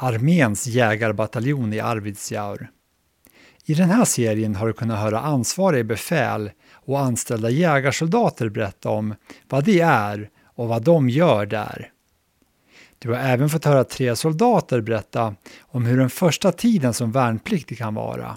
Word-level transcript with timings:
arméns 0.00 0.66
jägarbataljon 0.66 1.72
i 1.72 1.80
Arvidsjaur. 1.80 2.70
I 3.64 3.74
den 3.74 3.90
här 3.90 4.04
serien 4.04 4.54
har 4.54 4.66
du 4.66 4.72
kunnat 4.72 4.98
höra 4.98 5.20
ansvariga 5.20 5.84
befäl 5.84 6.50
och 6.72 7.00
anställda 7.00 7.50
jägarsoldater 7.50 8.48
berätta 8.48 8.88
om 8.88 9.14
vad 9.48 9.64
det 9.64 9.80
är 9.80 10.30
och 10.44 10.68
vad 10.68 10.82
de 10.82 11.08
gör 11.08 11.46
där. 11.46 11.90
Du 12.98 13.08
har 13.08 13.16
även 13.16 13.48
fått 13.48 13.64
höra 13.64 13.84
tre 13.84 14.16
soldater 14.16 14.80
berätta 14.80 15.34
om 15.60 15.84
hur 15.86 15.98
den 15.98 16.10
första 16.10 16.52
tiden 16.52 16.94
som 16.94 17.12
värnpliktig 17.12 17.78
kan 17.78 17.94
vara. 17.94 18.36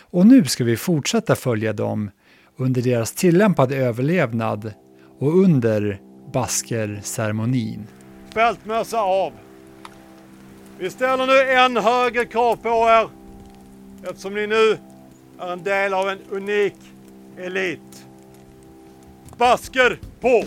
Och 0.00 0.26
nu 0.26 0.44
ska 0.44 0.64
vi 0.64 0.76
fortsätta 0.76 1.36
följa 1.36 1.72
dem 1.72 2.10
under 2.56 2.82
deras 2.82 3.12
tillämpade 3.12 3.76
överlevnad 3.76 4.72
och 5.18 5.38
under 5.38 6.00
Basker-ceremonin. 6.32 7.86
Fältmössa 8.34 9.00
av! 9.00 9.32
Vi 10.80 10.90
ställer 10.90 11.26
nu 11.26 11.40
än 11.40 11.76
högre 11.76 12.24
krav 12.24 12.56
på 12.56 12.68
er 12.68 13.08
eftersom 14.10 14.34
ni 14.34 14.46
nu 14.46 14.78
är 15.38 15.52
en 15.52 15.62
del 15.62 15.94
av 15.94 16.08
en 16.08 16.18
unik 16.30 16.74
elit. 17.38 18.06
Basker 19.36 20.00
på! 20.20 20.44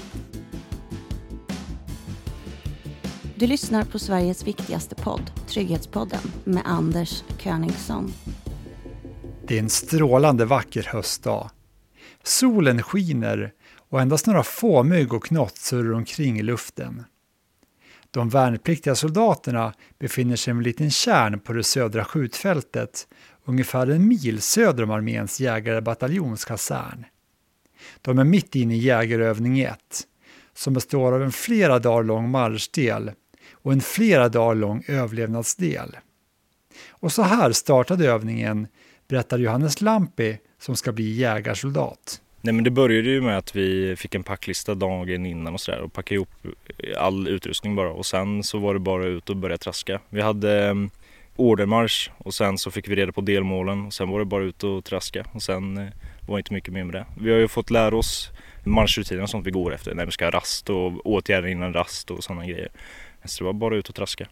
Du 3.35 3.47
lyssnar 3.47 3.83
på 3.83 3.99
Sveriges 3.99 4.47
viktigaste 4.47 4.95
podd, 4.95 5.31
Trygghetspodden, 5.47 6.21
med 6.43 6.63
Anders 6.65 7.23
Königsson. 7.37 8.13
Det 9.47 9.55
är 9.55 9.59
en 9.59 9.69
strålande 9.69 10.45
vacker 10.45 10.83
höstdag. 10.83 11.49
Solen 12.23 12.83
skiner 12.83 13.51
och 13.89 14.01
endast 14.01 14.27
några 14.27 14.43
få 14.43 14.83
mygg 14.83 15.13
och 15.13 15.23
knott 15.23 15.57
surrar 15.57 15.93
omkring 15.93 16.39
i 16.39 16.43
luften. 16.43 17.03
De 18.11 18.29
värnpliktiga 18.29 18.95
soldaterna 18.95 19.73
befinner 19.99 20.35
sig 20.35 20.51
i 20.53 20.57
en 20.57 20.63
liten 20.63 20.91
kärn 20.91 21.39
på 21.39 21.53
det 21.53 21.63
södra 21.63 22.05
skjutfältet, 22.05 23.07
ungefär 23.45 23.87
en 23.87 24.07
mil 24.07 24.41
söder 24.41 24.83
om 24.83 24.91
arméns 24.91 25.39
jägarbataljonskasern. 25.39 27.05
De 28.01 28.19
är 28.19 28.23
mitt 28.23 28.55
inne 28.55 28.75
i 28.75 28.77
jägarövning 28.77 29.59
1, 29.59 29.79
som 30.53 30.73
består 30.73 31.11
av 31.11 31.23
en 31.23 31.31
flera 31.31 31.79
dagar 31.79 32.03
lång 32.03 32.29
marschdel 32.29 33.11
och 33.51 33.71
en 33.71 33.81
flera 33.81 34.29
dagar 34.29 34.55
lång 34.55 34.83
överlevnadsdel. 34.87 35.97
Och 36.89 37.11
så 37.11 37.21
här 37.21 37.51
startade 37.51 38.07
övningen, 38.07 38.67
berättar 39.07 39.37
Johannes 39.37 39.81
Lampi 39.81 40.37
som 40.59 40.75
ska 40.75 40.91
bli 40.91 41.11
jägarsoldat. 41.11 42.21
Nej 42.43 42.53
men 42.53 42.63
det 42.63 42.71
började 42.71 43.09
ju 43.09 43.21
med 43.21 43.37
att 43.37 43.55
vi 43.55 43.95
fick 43.95 44.15
en 44.15 44.23
packlista 44.23 44.75
dagen 44.75 45.25
innan 45.25 45.53
och 45.53 45.61
sådär 45.61 45.81
och 45.81 45.93
packade 45.93 46.15
ihop 46.15 46.29
eh, 46.77 47.03
all 47.03 47.27
utrustning 47.27 47.75
bara 47.75 47.91
och 47.91 48.05
sen 48.05 48.43
så 48.43 48.59
var 48.59 48.73
det 48.73 48.79
bara 48.79 49.05
ut 49.05 49.29
och 49.29 49.37
börja 49.37 49.57
traska. 49.57 49.99
Vi 50.09 50.21
hade 50.21 50.67
eh, 50.67 50.75
ordermarsch 51.35 52.09
och 52.17 52.33
sen 52.33 52.57
så 52.57 52.71
fick 52.71 52.87
vi 52.87 52.95
reda 52.95 53.11
på 53.11 53.21
delmålen 53.21 53.85
och 53.85 53.93
sen 53.93 54.09
var 54.09 54.19
det 54.19 54.25
bara 54.25 54.43
ut 54.43 54.63
och 54.63 54.85
traska 54.85 55.25
och 55.33 55.41
sen 55.41 55.75
var 55.75 55.91
var 56.31 56.37
inte 56.37 56.53
mycket 56.53 56.73
mer 56.73 56.83
med 56.83 56.95
det. 56.95 57.05
Vi 57.21 57.31
har 57.31 57.39
ju 57.39 57.47
fått 57.47 57.69
lära 57.69 57.97
oss 57.97 58.31
marschrutiner 58.63 59.23
och 59.23 59.29
sånt 59.29 59.47
vi 59.47 59.51
går 59.51 59.73
efter 59.73 59.95
när 59.95 60.05
vi 60.05 60.11
ska 60.11 60.25
ha 60.25 60.31
rast 60.31 60.69
och 60.69 61.07
åtgärder 61.07 61.47
innan 61.47 61.73
rast 61.73 62.11
och 62.11 62.23
sådana 62.23 62.45
grejer. 62.45 62.69
Så 63.25 63.43
det 63.43 63.45
var 63.45 63.53
bara 63.53 63.75
ut 63.75 63.89
och 63.89 63.95
traska. 63.95 64.27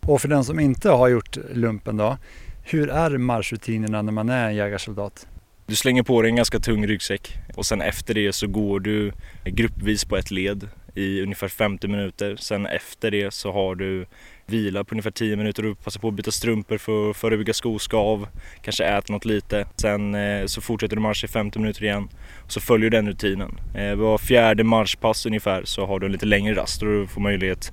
Och 0.00 0.20
för 0.20 0.28
den 0.28 0.44
som 0.44 0.60
inte 0.60 0.90
har 0.90 1.08
gjort 1.08 1.36
lumpen 1.52 1.96
då, 1.96 2.18
hur 2.64 2.90
är 2.90 3.18
marschrutinerna 3.18 4.02
när 4.02 4.12
man 4.12 4.28
är 4.28 4.46
en 4.46 4.54
jägarsoldat? 4.54 5.26
Du 5.68 5.76
slänger 5.76 6.02
på 6.02 6.22
dig 6.22 6.28
en 6.28 6.36
ganska 6.36 6.58
tung 6.58 6.86
ryggsäck 6.86 7.38
och 7.56 7.66
sen 7.66 7.80
efter 7.80 8.14
det 8.14 8.32
så 8.32 8.46
går 8.46 8.80
du 8.80 9.12
gruppvis 9.44 10.04
på 10.04 10.16
ett 10.16 10.30
led 10.30 10.68
i 10.94 11.22
ungefär 11.22 11.48
50 11.48 11.88
minuter. 11.88 12.36
Sen 12.36 12.66
efter 12.66 13.10
det 13.10 13.34
så 13.34 13.52
har 13.52 13.74
du 13.74 14.06
vila 14.46 14.84
på 14.84 14.92
ungefär 14.92 15.10
10 15.10 15.36
minuter 15.36 15.62
och 15.62 15.68
du 15.68 15.74
passar 15.74 16.00
på 16.00 16.08
att 16.08 16.14
byta 16.14 16.30
strumpor 16.30 16.78
för 16.78 17.10
att 17.10 17.16
förebygga 17.16 17.52
skoskav, 17.52 18.28
kanske 18.62 18.84
äta 18.84 19.12
något 19.12 19.24
lite. 19.24 19.66
Sen 19.76 20.14
eh, 20.14 20.46
så 20.46 20.60
fortsätter 20.60 20.96
du 20.96 21.02
marsch 21.02 21.24
i 21.24 21.28
50 21.28 21.58
minuter 21.58 21.84
igen 21.84 22.08
och 22.44 22.52
så 22.52 22.60
följer 22.60 22.90
du 22.90 22.96
den 22.96 23.08
rutinen. 23.08 23.60
Eh, 23.74 23.94
var 23.94 24.18
fjärde 24.18 24.64
marschpass 24.64 25.26
ungefär 25.26 25.64
så 25.64 25.86
har 25.86 26.00
du 26.00 26.06
en 26.06 26.12
lite 26.12 26.26
längre 26.26 26.54
rast 26.54 26.82
och 26.82 26.88
du 26.88 27.06
får 27.06 27.20
möjlighet 27.20 27.72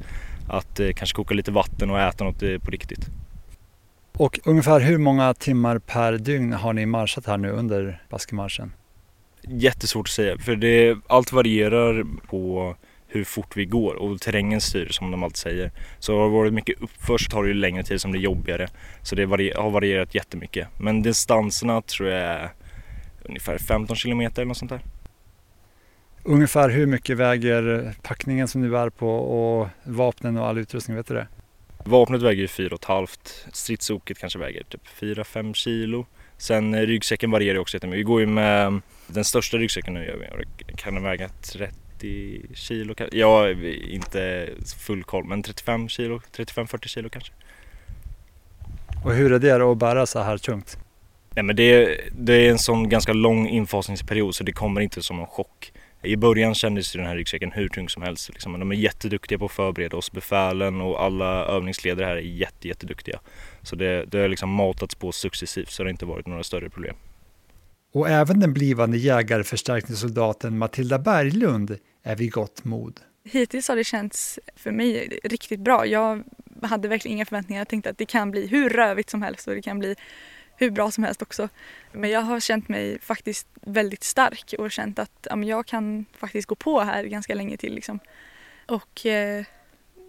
att 0.50 0.80
eh, 0.80 0.90
kanske 0.96 1.16
koka 1.16 1.34
lite 1.34 1.52
vatten 1.52 1.90
och 1.90 2.00
äta 2.00 2.24
något 2.24 2.44
eh, 2.44 2.58
på 2.58 2.72
riktigt. 2.72 3.10
Och 4.18 4.40
ungefär 4.44 4.80
hur 4.80 4.98
många 4.98 5.34
timmar 5.34 5.80
per 5.80 6.14
dygn 6.14 6.54
har 6.54 6.74
ni 6.74 6.86
marschat 6.86 7.26
här 7.26 7.38
nu 7.38 7.50
under 7.50 8.04
Baskemarschen? 8.10 8.74
Jättesvårt 9.42 10.08
att 10.08 10.12
säga 10.12 10.38
för 10.38 10.56
det, 10.56 10.98
allt 11.08 11.32
varierar 11.32 12.06
på 12.28 12.76
hur 13.08 13.24
fort 13.24 13.58
vi 13.58 13.66
går 13.66 13.94
och 13.94 14.22
terrängen 14.22 14.62
styr 14.62 14.88
som 14.90 15.12
de 15.12 15.24
alltid 15.24 15.38
säger. 15.38 15.72
Så 16.00 16.18
har 16.18 16.26
det 16.26 16.32
varit 16.32 16.54
mycket 16.54 16.82
uppför 16.82 17.18
så 17.18 17.32
tar 17.32 17.44
det 17.44 17.48
ju 17.48 17.54
längre 17.54 17.84
tid 17.84 18.02
som 18.02 18.12
det 18.12 18.18
är 18.18 18.22
jobbigare. 18.22 18.68
Så 19.02 19.16
det 19.16 19.24
har 19.56 19.70
varierat 19.70 20.16
jättemycket. 20.16 20.68
Men 20.78 21.02
distanserna 21.02 21.82
tror 21.82 22.10
jag 22.10 22.22
är 22.22 22.50
ungefär 23.24 23.58
15 23.58 23.96
kilometer 23.96 24.42
eller 24.42 24.48
något 24.48 24.58
sånt 24.58 24.72
där. 24.72 24.82
Ungefär 26.24 26.70
hur 26.70 26.86
mycket 26.86 27.18
väger 27.18 27.94
packningen 28.02 28.48
som 28.48 28.62
du 28.62 28.78
är 28.78 28.90
på 28.90 29.10
och 29.10 29.68
vapnen 29.84 30.38
och 30.38 30.48
all 30.48 30.58
utrustning, 30.58 30.98
vet 30.98 31.08
du 31.08 31.14
det? 31.14 31.28
Vapnet 31.86 32.22
väger 32.22 32.42
ju 32.42 32.48
4,5. 32.48 33.08
Stridsoket 33.54 34.18
kanske 34.20 34.40
väger 34.40 34.64
typ 34.64 34.82
4-5 35.00 35.54
kilo. 35.54 36.06
Sen 36.38 36.74
eh, 36.74 36.82
ryggsäcken 36.82 37.32
varierar 37.32 37.60
också 37.60 37.78
jättemycket. 37.78 38.00
Vi 38.00 38.04
går 38.04 38.20
ju 38.20 38.28
med 38.28 38.82
den 39.08 39.24
största 39.24 39.58
ryggsäcken 39.58 39.94
nu 39.94 40.06
gör 40.06 40.18
vi 40.18 40.44
och 40.74 40.80
kan 40.80 41.04
väga 41.04 41.30
30 41.30 42.42
kilo. 42.54 42.96
Jag 43.12 43.28
har 43.28 43.66
inte 43.90 44.50
full 44.80 45.04
koll 45.04 45.26
men 45.26 45.44
35 45.44 45.90
kilo, 45.90 46.22
35-40 46.36 46.88
kilo 46.88 47.10
kanske. 47.10 47.34
Och 49.06 49.14
hur 49.14 49.32
är 49.34 49.40
det 49.40 49.72
att 49.72 49.78
bära 49.78 50.06
så 50.06 50.20
här 50.20 50.38
tungt? 50.38 50.78
Nej 51.36 51.44
men 51.44 51.56
det, 51.56 52.00
det 52.12 52.34
är 52.34 52.52
en 52.52 52.60
sån 52.60 52.90
ganska 52.90 53.14
lång 53.14 53.48
infasningsperiod 53.48 54.36
så 54.36 54.44
det 54.44 54.52
kommer 54.52 54.82
inte 54.82 55.04
som 55.04 55.20
en 55.20 55.28
chock. 55.28 55.72
I 56.04 56.18
början 56.18 56.56
kändes 56.56 56.94
den 56.94 57.06
här 57.06 57.16
ryggsäcken 57.16 57.52
hur 57.52 57.68
tung 57.68 57.90
som 57.90 58.04
helst. 58.04 58.30
Liksom. 58.30 58.60
De 58.60 58.72
är 58.72 58.76
jätteduktiga 58.76 59.40
på 59.40 59.46
att 59.46 59.52
förbereda 59.52 59.98
oss. 59.98 60.12
Befälen 60.12 60.82
och 60.82 61.04
alla 61.04 61.46
övningsledare 61.46 62.06
här 62.06 62.16
är 62.16 62.22
jätte, 62.22 62.68
jätteduktiga. 62.68 63.20
Så 63.62 63.76
det, 63.76 64.06
det 64.06 64.20
har 64.20 64.28
liksom 64.28 64.50
matats 64.50 64.96
på 64.96 65.12
successivt 65.12 65.70
så 65.70 65.84
det 65.84 65.88
har 65.88 65.92
inte 65.92 66.06
varit 66.06 66.28
några 66.28 66.44
större 66.44 66.70
problem. 66.70 66.96
Och 67.94 68.10
även 68.10 68.40
den 68.40 68.54
blivande 68.54 68.98
jägarförstärkningssoldaten 68.98 70.58
Matilda 70.58 71.00
Berglund 71.00 71.78
är 72.04 72.16
vid 72.16 72.32
gott 72.32 72.64
mod. 72.64 73.00
Hittills 73.26 73.68
har 73.68 73.76
det 73.76 73.84
känts 73.84 74.40
för 74.56 74.72
mig 74.72 75.20
riktigt 75.24 75.60
bra. 75.60 75.86
Jag 75.86 76.24
hade 76.62 76.88
verkligen 76.88 77.18
inga 77.18 77.26
förväntningar. 77.26 77.60
Jag 77.60 77.68
tänkte 77.68 77.90
att 77.90 77.98
det 77.98 78.06
kan 78.06 78.32
bli 78.32 78.48
hur 78.48 78.70
rövigt 78.70 79.10
som 79.10 79.22
helst 79.22 79.48
och 79.48 79.56
det 79.56 79.62
kan 79.62 79.80
bli 79.80 79.96
hur 80.64 80.72
bra 80.72 80.92
som 80.92 81.04
helst 81.04 81.22
också. 81.22 81.50
Men 81.92 82.10
jag 82.10 82.22
har 82.22 82.40
känt 82.40 82.70
mig 82.70 83.00
faktiskt 83.00 83.48
väldigt 83.62 84.04
stark 84.04 84.54
och 84.60 84.72
känt 84.72 85.00
att 85.00 85.28
ja, 85.30 85.44
jag 85.44 85.66
kan 85.66 86.06
faktiskt 86.18 86.48
gå 86.48 86.56
på 86.56 86.80
här 86.80 87.04
ganska 87.04 87.36
länge 87.36 87.58
till. 87.58 87.76
Liksom. 87.76 88.00
Och 88.66 89.06
eh, 89.06 89.46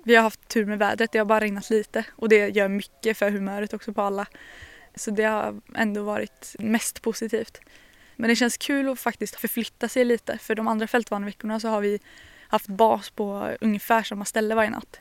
vi 0.05 0.15
har 0.15 0.23
haft 0.23 0.49
tur 0.49 0.65
med 0.67 0.79
vädret, 0.79 1.13
det 1.13 1.19
har 1.19 1.25
bara 1.25 1.41
regnat 1.41 1.71
lite 1.71 2.05
och 2.11 2.29
det 2.29 2.49
gör 2.49 2.69
mycket 2.69 3.19
för 3.19 3.31
humöret 3.31 3.75
också 3.75 3.93
på 3.93 4.03
alla. 4.03 4.27
Så 4.95 5.11
det 5.11 5.25
har 5.25 5.61
ändå 5.75 6.03
varit 6.03 6.57
mest 6.59 7.03
positivt. 7.03 7.61
Men 8.17 8.29
det 8.29 8.37
känns 8.37 8.57
kul 8.57 8.89
att 8.89 9.01
faktiskt 9.01 9.37
förflytta 9.37 9.89
sig 9.89 10.05
lite 10.05 10.39
för 10.39 10.55
de 10.55 10.69
andra 10.69 10.87
fältvaneveckorna 10.87 11.61
så 11.61 11.69
har 11.69 11.81
vi 11.81 12.01
haft 12.49 12.67
bas 12.67 13.11
på 13.11 13.57
ungefär 13.61 14.03
samma 14.03 14.25
ställe 14.25 14.55
varje 14.55 14.71
natt. 14.71 15.01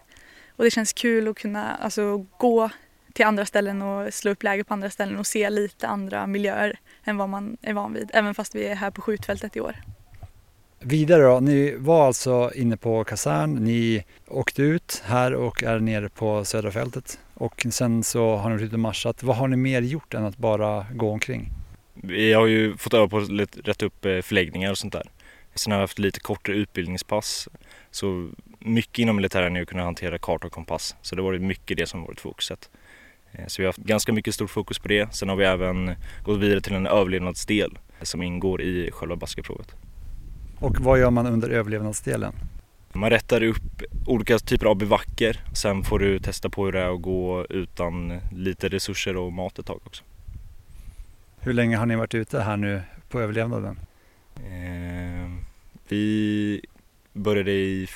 Och 0.49 0.63
det 0.63 0.71
känns 0.71 0.93
kul 0.93 1.27
att 1.27 1.37
kunna 1.37 1.75
alltså, 1.75 2.25
gå 2.37 2.69
till 3.13 3.25
andra 3.25 3.45
ställen 3.45 3.81
och 3.81 4.13
slå 4.13 4.31
upp 4.31 4.43
läger 4.43 4.63
på 4.63 4.73
andra 4.73 4.89
ställen 4.89 5.17
och 5.17 5.27
se 5.27 5.49
lite 5.49 5.87
andra 5.87 6.27
miljöer 6.27 6.79
än 7.03 7.17
vad 7.17 7.29
man 7.29 7.57
är 7.61 7.73
van 7.73 7.93
vid, 7.93 8.09
även 8.13 8.35
fast 8.35 8.55
vi 8.55 8.65
är 8.65 8.75
här 8.75 8.91
på 8.91 9.01
skjutfältet 9.01 9.55
i 9.55 9.61
år. 9.61 9.75
Vidare 10.79 11.23
då, 11.23 11.39
ni 11.39 11.75
var 11.77 12.07
alltså 12.07 12.51
inne 12.55 12.77
på 12.77 13.03
kasern, 13.03 13.55
ni 13.55 14.05
åkte 14.27 14.61
ut 14.61 15.03
här 15.05 15.33
och 15.33 15.63
är 15.63 15.79
nere 15.79 16.09
på 16.09 16.45
södra 16.45 16.71
fältet 16.71 17.19
och 17.33 17.65
sen 17.69 18.03
så 18.03 18.35
har 18.35 18.49
ni 18.49 18.55
varit 18.55 18.65
ute 18.65 18.75
och 18.75 18.79
marschat. 18.79 19.23
Vad 19.23 19.35
har 19.35 19.47
ni 19.47 19.57
mer 19.57 19.81
gjort 19.81 20.13
än 20.13 20.25
att 20.25 20.37
bara 20.37 20.85
gå 20.93 21.11
omkring? 21.11 21.49
Vi 21.93 22.33
har 22.33 22.47
ju 22.47 22.77
fått 22.77 22.93
öva 22.93 23.07
på 23.07 23.17
att 23.17 23.29
rätta 23.67 23.85
upp 23.85 24.05
eh, 24.05 24.21
förläggningar 24.21 24.71
och 24.71 24.77
sånt 24.77 24.93
där. 24.93 25.09
Sen 25.55 25.71
har 25.71 25.79
vi 25.79 25.83
haft 25.83 25.99
lite 25.99 26.19
kortare 26.19 26.55
utbildningspass. 26.55 27.49
Så 27.91 28.29
mycket 28.59 28.99
inom 28.99 29.15
militären 29.15 29.55
är 29.55 29.61
att 29.61 29.67
kunna 29.67 29.83
hantera 29.83 30.17
karta 30.17 30.47
och 30.47 30.53
kompass. 30.53 30.95
Så 31.01 31.15
det 31.15 31.21
har 31.21 31.29
varit 31.29 31.41
mycket 31.41 31.77
det 31.77 31.85
som 31.85 31.99
har 31.99 32.07
varit 32.07 32.21
fokuset. 32.21 32.69
Eh, 33.33 33.47
så 33.47 33.61
vi 33.61 33.65
har 33.65 33.69
haft 33.69 33.79
ganska 33.79 34.13
mycket 34.13 34.35
stort 34.35 34.49
fokus 34.49 34.79
på 34.79 34.87
det. 34.87 35.15
Sen 35.15 35.29
har 35.29 35.35
vi 35.35 35.45
även 35.45 35.95
gått 36.23 36.39
vidare 36.39 36.61
till 36.61 36.75
en 36.75 36.87
överlevnadsdel 36.87 37.79
som 38.01 38.23
ingår 38.23 38.61
i 38.61 38.91
själva 38.91 39.15
baskeprovet. 39.15 39.75
Och 40.59 40.79
vad 40.79 40.99
gör 40.99 41.11
man 41.11 41.25
under 41.25 41.49
överlevnadsdelen? 41.49 42.33
Man 42.93 43.09
rättar 43.09 43.43
upp 43.43 43.83
olika 44.05 44.39
typer 44.39 44.65
av 44.65 44.75
bivacker. 44.75 45.43
Sen 45.53 45.83
får 45.83 45.99
du 45.99 46.19
testa 46.19 46.49
på 46.49 46.65
hur 46.65 46.71
det 46.71 46.79
är 46.79 46.95
att 46.95 47.01
gå 47.01 47.45
utan 47.49 48.19
lite 48.31 48.69
resurser 48.69 49.17
och 49.17 49.33
mat 49.33 49.59
ett 49.59 49.65
tag 49.65 49.79
också. 49.85 50.03
Hur 51.39 51.53
länge 51.53 51.77
har 51.77 51.85
ni 51.85 51.95
varit 51.95 52.15
ute 52.15 52.41
här 52.41 52.57
nu 52.57 52.81
på 53.09 53.21
överlevnaden? 53.21 53.79
Eh, 54.35 55.29
vi 55.87 56.61
började 57.13 57.51
i 57.51 57.87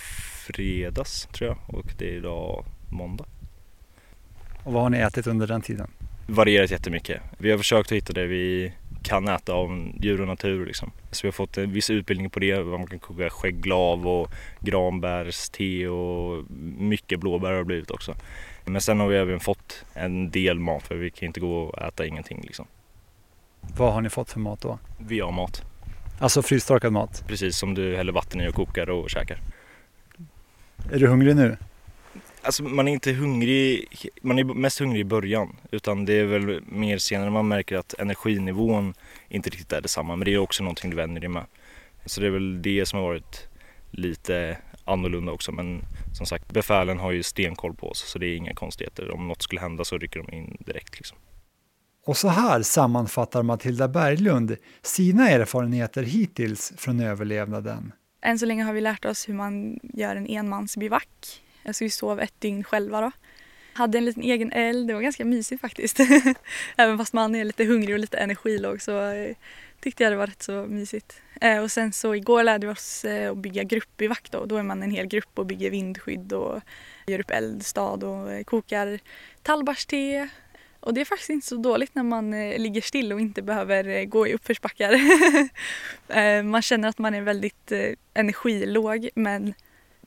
fredags 0.48 1.28
tror 1.32 1.50
jag 1.50 1.80
och 1.80 1.94
det 1.98 2.10
är 2.10 2.14
idag 2.14 2.66
måndag. 2.90 3.26
Och 4.68 4.74
vad 4.74 4.84
har 4.84 4.90
ni 4.90 4.98
ätit 4.98 5.28
under 5.28 5.48
den 5.48 5.62
tiden? 5.62 5.88
Varierat 6.28 6.72
jättemycket. 6.72 7.22
Vi 7.38 7.52
har 7.52 7.58
försökt 7.58 7.92
att 7.92 7.96
hitta 7.96 8.14
det 8.14 8.28
vi 8.28 8.74
kan 9.04 9.28
äta 9.28 9.54
av 9.54 9.92
djur 10.00 10.22
och 10.22 10.28
natur 10.28 10.66
liksom. 10.66 10.92
Så 11.12 11.22
vi 11.22 11.28
har 11.28 11.32
fått 11.34 11.58
en 11.58 11.72
viss 11.72 11.90
utbildning 11.90 12.30
på 12.30 12.40
det, 12.40 12.64
man 12.64 12.88
kan 12.88 13.00
koka 13.00 13.30
skägglav 13.30 14.08
och 14.08 14.32
granbärste 14.60 15.88
och 15.88 16.44
mycket 16.78 17.20
blåbär 17.20 17.52
har 17.52 17.58
det 17.58 17.66
blivit 17.66 17.92
också. 17.92 18.16
Men 18.66 18.82
sen 18.82 19.00
har 19.00 19.08
vi 19.08 19.18
även 19.18 19.40
fått 19.40 19.86
en 19.94 20.32
del 20.32 20.60
mat 20.60 20.84
för 20.88 20.96
vi 20.96 21.10
kan 21.12 21.28
inte 21.28 21.40
gå 21.40 21.58
och 21.60 21.82
äta 21.82 22.06
ingenting 22.06 22.42
liksom. 22.44 22.66
Vad 23.78 23.94
har 23.94 24.02
ni 24.02 24.10
fått 24.10 24.32
för 24.32 24.40
mat 24.40 24.62
då? 24.62 24.80
Vi 24.98 25.20
har 25.20 25.32
mat, 25.32 25.64
Alltså 26.20 26.42
frystorkad 26.42 26.94
mat. 26.94 27.24
precis 27.28 27.58
som 27.58 27.74
du 27.74 27.96
häller 27.98 28.12
vatten 28.14 28.42
i 28.42 28.48
och 28.50 28.54
kokar 28.54 28.90
och 28.90 29.10
käkar. 29.10 29.40
Är 30.92 31.00
du 31.00 31.08
hungrig 31.08 31.36
nu? 31.36 31.58
Alltså 32.48 32.64
man 32.64 32.88
är 32.88 32.92
inte 32.92 33.12
hungrig, 33.12 33.88
man 34.22 34.40
är 34.40 34.44
mest 34.44 34.80
hungrig 34.80 35.02
i 35.02 35.04
början 35.04 35.56
utan 35.72 36.06
det 36.06 36.14
är 36.14 36.26
väl 36.26 36.62
mer 36.66 36.98
senare 36.98 37.30
man 37.30 37.48
märker 37.48 37.78
att 37.78 37.94
energinivån 37.94 38.94
inte 39.30 39.50
riktigt 39.50 39.74
är 39.74 39.82
detsamma 39.82 40.16
men 40.16 40.26
det 40.26 40.34
är 40.34 40.38
också 40.38 40.64
någonting 40.64 40.90
du 40.90 40.96
vänjer 40.96 41.20
dig 41.20 41.30
med. 41.30 41.46
Så 42.06 42.22
det 42.22 42.28
är 42.28 42.32
väl 42.32 42.62
det 42.62 42.86
som 42.86 43.00
har 43.00 43.08
varit 43.08 43.48
lite 43.92 44.58
annorlunda 44.86 45.32
också 45.32 45.52
men 45.52 45.82
som 46.14 46.26
sagt 46.26 46.54
befälen 46.54 47.00
har 47.00 47.12
ju 47.12 47.24
stenkoll 47.24 47.74
på 47.74 47.90
oss 47.90 48.00
så 48.00 48.20
det 48.20 48.26
är 48.26 48.36
inga 48.36 48.54
konstigheter. 48.54 49.12
Om 49.12 49.28
något 49.28 49.42
skulle 49.42 49.62
hända 49.62 49.84
så 49.84 49.98
rycker 49.98 50.24
de 50.24 50.36
in 50.36 50.58
direkt 50.60 50.98
liksom. 50.98 51.18
Och 52.06 52.18
så 52.18 52.28
här 52.28 52.62
sammanfattar 52.62 53.44
Matilda 53.44 53.88
Berglund 53.88 54.58
sina 54.82 55.30
erfarenheter 55.30 56.04
hittills 56.04 56.74
från 56.78 57.00
överlevnaden. 57.00 57.92
Än 58.22 58.40
så 58.40 58.46
länge 58.46 58.64
har 58.64 58.74
vi 58.74 58.82
lärt 58.82 59.06
oss 59.06 59.30
hur 59.30 59.34
man 59.34 59.80
gör 59.94 60.16
en 60.16 60.28
enmansbivack. 60.28 61.44
Alltså 61.68 61.84
vi 61.84 61.90
sov 61.90 62.20
ett 62.20 62.42
dygn 62.42 62.64
själva 62.64 63.02
då. 63.02 63.12
Hade 63.74 63.98
en 63.98 64.06
liten 64.06 64.24
egen 64.24 64.52
eld, 64.52 64.88
det 64.88 64.94
var 64.94 65.02
ganska 65.02 65.26
mysigt 65.26 65.62
faktiskt. 65.62 66.00
Även 66.76 66.98
fast 66.98 67.14
man 67.14 67.36
är 67.36 67.46
lite 67.46 67.66
hungrig 67.66 67.96
och 67.96 68.00
lite 68.00 68.18
energilåg 68.18 68.82
så 68.82 69.10
eh, 69.12 69.36
tyckte 69.80 70.04
jag 70.04 70.14
det 70.14 70.18
var 70.18 70.28
rätt 70.28 70.44
så 70.44 70.52
mysigt. 70.52 71.22
Eh, 71.42 71.60
och 71.60 71.72
sen 71.72 71.94
så 71.94 72.16
igår 72.16 72.44
lärde 72.44 72.68
vi 72.68 72.74
oss 72.74 73.06
eh, 73.06 73.32
att 73.32 73.38
bygga 73.38 73.64
gruppbivack 73.64 74.32
då. 74.32 74.46
Då 74.46 74.58
är 74.58 74.64
man 74.64 74.84
en 74.84 74.92
hel 74.92 75.08
grupp 75.08 75.40
och 75.40 75.46
bygger 75.46 75.70
vindskydd 75.70 76.34
och 76.34 76.62
gör 77.08 77.20
upp 77.20 77.32
eldstad 77.32 78.04
och 78.04 78.46
kokar 78.46 79.00
tallbarste. 79.42 80.30
Och 80.80 80.94
det 80.94 81.02
är 81.02 81.06
faktiskt 81.06 81.30
inte 81.30 81.48
så 81.48 81.56
dåligt 81.56 81.96
när 81.96 82.04
man 82.04 82.50
ligger 82.50 82.82
still 82.82 83.14
och 83.14 83.22
inte 83.22 83.42
behöver 83.42 84.06
gå 84.06 84.28
i 84.28 84.34
uppförsbackar. 84.34 85.00
Man 86.44 86.62
känner 86.62 86.90
att 86.90 86.98
man 86.98 87.16
är 87.16 87.22
väldigt 87.22 87.72
energilåg 88.14 89.10
men 89.16 89.54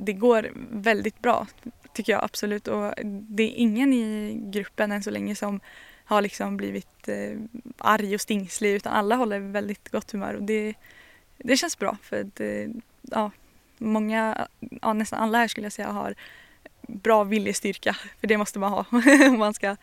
det 0.00 0.12
går 0.12 0.50
väldigt 0.70 1.18
bra 1.18 1.46
tycker 1.94 2.12
jag 2.12 2.24
absolut. 2.24 2.68
Och 2.68 2.94
det 3.04 3.42
är 3.42 3.54
ingen 3.56 3.92
i 3.92 4.34
gruppen 4.44 4.92
än 4.92 5.02
så 5.02 5.10
länge 5.10 5.34
som 5.34 5.60
har 6.04 6.22
liksom 6.22 6.56
blivit 6.56 7.08
eh, 7.08 7.38
arg 7.78 8.14
och 8.14 8.20
stingslig 8.20 8.74
utan 8.74 8.92
alla 8.92 9.16
håller 9.16 9.40
väldigt 9.40 9.88
gott 9.88 10.10
humör 10.10 10.34
och 10.34 10.42
det, 10.42 10.74
det 11.38 11.56
känns 11.56 11.78
bra 11.78 11.96
för 12.02 12.20
att 12.20 12.40
eh, 12.40 12.68
ja, 13.02 13.30
många, 13.78 14.48
ja, 14.82 14.92
nästan 14.92 15.20
alla 15.20 15.38
här 15.38 15.48
skulle 15.48 15.64
jag 15.64 15.72
säga 15.72 15.88
har 15.88 16.14
bra 16.88 17.24
viljestyrka 17.24 17.96
för 18.20 18.26
det 18.26 18.36
måste 18.36 18.58
man 18.58 18.72
ha 18.72 18.84
om 19.28 19.38
man 19.38 19.54
ska 19.54 19.76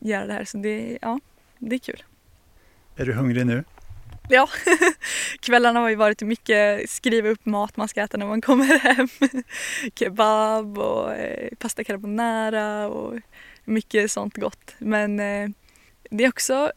göra 0.00 0.26
det 0.26 0.32
här 0.32 0.44
så 0.44 0.58
det, 0.58 0.98
ja, 1.02 1.20
det 1.58 1.76
är 1.76 1.78
kul. 1.78 2.02
Är 2.96 3.06
du 3.06 3.12
hungrig 3.12 3.46
nu? 3.46 3.64
Ja, 4.32 4.48
kvällarna 5.40 5.80
har 5.80 5.88
ju 5.88 5.94
varit 5.94 6.22
mycket 6.22 6.90
skriva 6.90 7.28
upp 7.28 7.46
mat 7.46 7.76
man 7.76 7.88
ska 7.88 8.02
äta 8.02 8.16
när 8.16 8.26
man 8.26 8.40
kommer 8.40 8.78
hem. 8.78 9.08
Kebab 9.94 10.78
och 10.78 11.12
eh, 11.12 11.48
pasta 11.58 11.84
carbonara 11.84 12.88
och 12.88 13.18
mycket 13.64 14.10
sånt 14.10 14.36
gott. 14.36 14.74
Men 14.78 15.20
eh, 15.20 15.48
det 16.10 16.24
är 16.24 16.28
också 16.28 16.72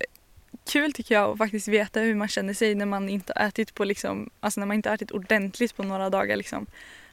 kul 0.71 0.93
tycker 0.93 1.15
jag 1.15 1.31
att 1.31 1.37
faktiskt 1.37 1.67
veta 1.67 1.99
hur 1.99 2.15
man 2.15 2.27
känner 2.27 2.53
sig 2.53 2.75
när 2.75 2.85
man 2.85 3.09
inte 3.09 3.33
har 3.35 3.47
ätit 3.47 3.73
på 3.73 3.83
liksom, 3.83 4.29
alltså 4.39 4.59
när 4.59 4.67
man 4.67 4.75
inte 4.75 4.89
har 4.89 4.95
ätit 4.95 5.11
ordentligt 5.11 5.75
på 5.75 5.83
några 5.83 6.09
dagar 6.09 6.35
liksom. 6.35 6.65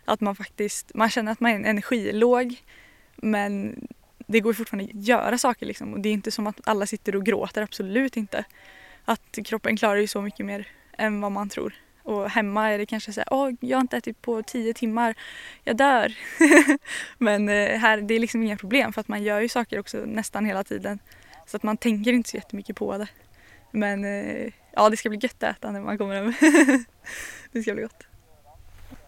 Att 0.04 0.20
man 0.20 0.36
faktiskt, 0.36 0.94
man 0.94 1.10
känner 1.10 1.32
att 1.32 1.40
man 1.40 1.50
är 1.50 1.70
energilåg 1.70 2.56
men 3.16 3.80
det 4.26 4.40
går 4.40 4.52
fortfarande 4.52 4.90
att 4.94 5.06
göra 5.06 5.38
saker 5.38 5.66
liksom 5.66 5.92
och 5.92 6.00
det 6.00 6.08
är 6.08 6.12
inte 6.12 6.30
som 6.30 6.46
att 6.46 6.60
alla 6.64 6.86
sitter 6.86 7.16
och 7.16 7.26
gråter, 7.26 7.62
absolut 7.62 8.16
inte 8.16 8.44
att 9.04 9.38
kroppen 9.44 9.76
klarar 9.76 9.96
ju 9.96 10.06
så 10.06 10.22
mycket 10.22 10.46
mer 10.46 10.66
än 10.98 11.20
vad 11.20 11.32
man 11.32 11.48
tror. 11.48 11.74
Och 12.02 12.30
hemma 12.30 12.70
är 12.70 12.78
det 12.78 12.86
kanske 12.86 13.12
så 13.12 13.20
här, 13.20 13.28
åh, 13.30 13.50
jag 13.60 13.76
har 13.76 13.80
inte 13.80 13.96
ätit 13.96 14.22
på 14.22 14.42
tio 14.42 14.74
timmar, 14.74 15.14
jag 15.64 15.76
dör. 15.76 16.12
Men 17.18 17.48
eh, 17.48 17.78
här, 17.78 18.00
det 18.00 18.14
är 18.14 18.20
liksom 18.20 18.42
inga 18.42 18.56
problem 18.56 18.92
för 18.92 19.00
att 19.00 19.08
man 19.08 19.22
gör 19.22 19.40
ju 19.40 19.48
saker 19.48 19.78
också 19.78 19.98
nästan 20.06 20.44
hela 20.44 20.64
tiden. 20.64 20.98
Så 21.46 21.56
att 21.56 21.62
man 21.62 21.76
tänker 21.76 22.12
inte 22.12 22.30
så 22.30 22.36
jättemycket 22.36 22.76
på 22.76 22.98
det. 22.98 23.08
Men 23.70 24.04
eh, 24.04 24.52
ja, 24.72 24.90
det 24.90 24.96
ska 24.96 25.08
bli 25.08 25.18
gött 25.22 25.42
att 25.42 25.56
äta 25.56 25.70
när 25.70 25.80
man 25.80 25.98
kommer 25.98 26.14
hem. 26.14 26.34
det 27.52 27.62
ska 27.62 27.74
bli 27.74 27.82
gott. 27.82 28.06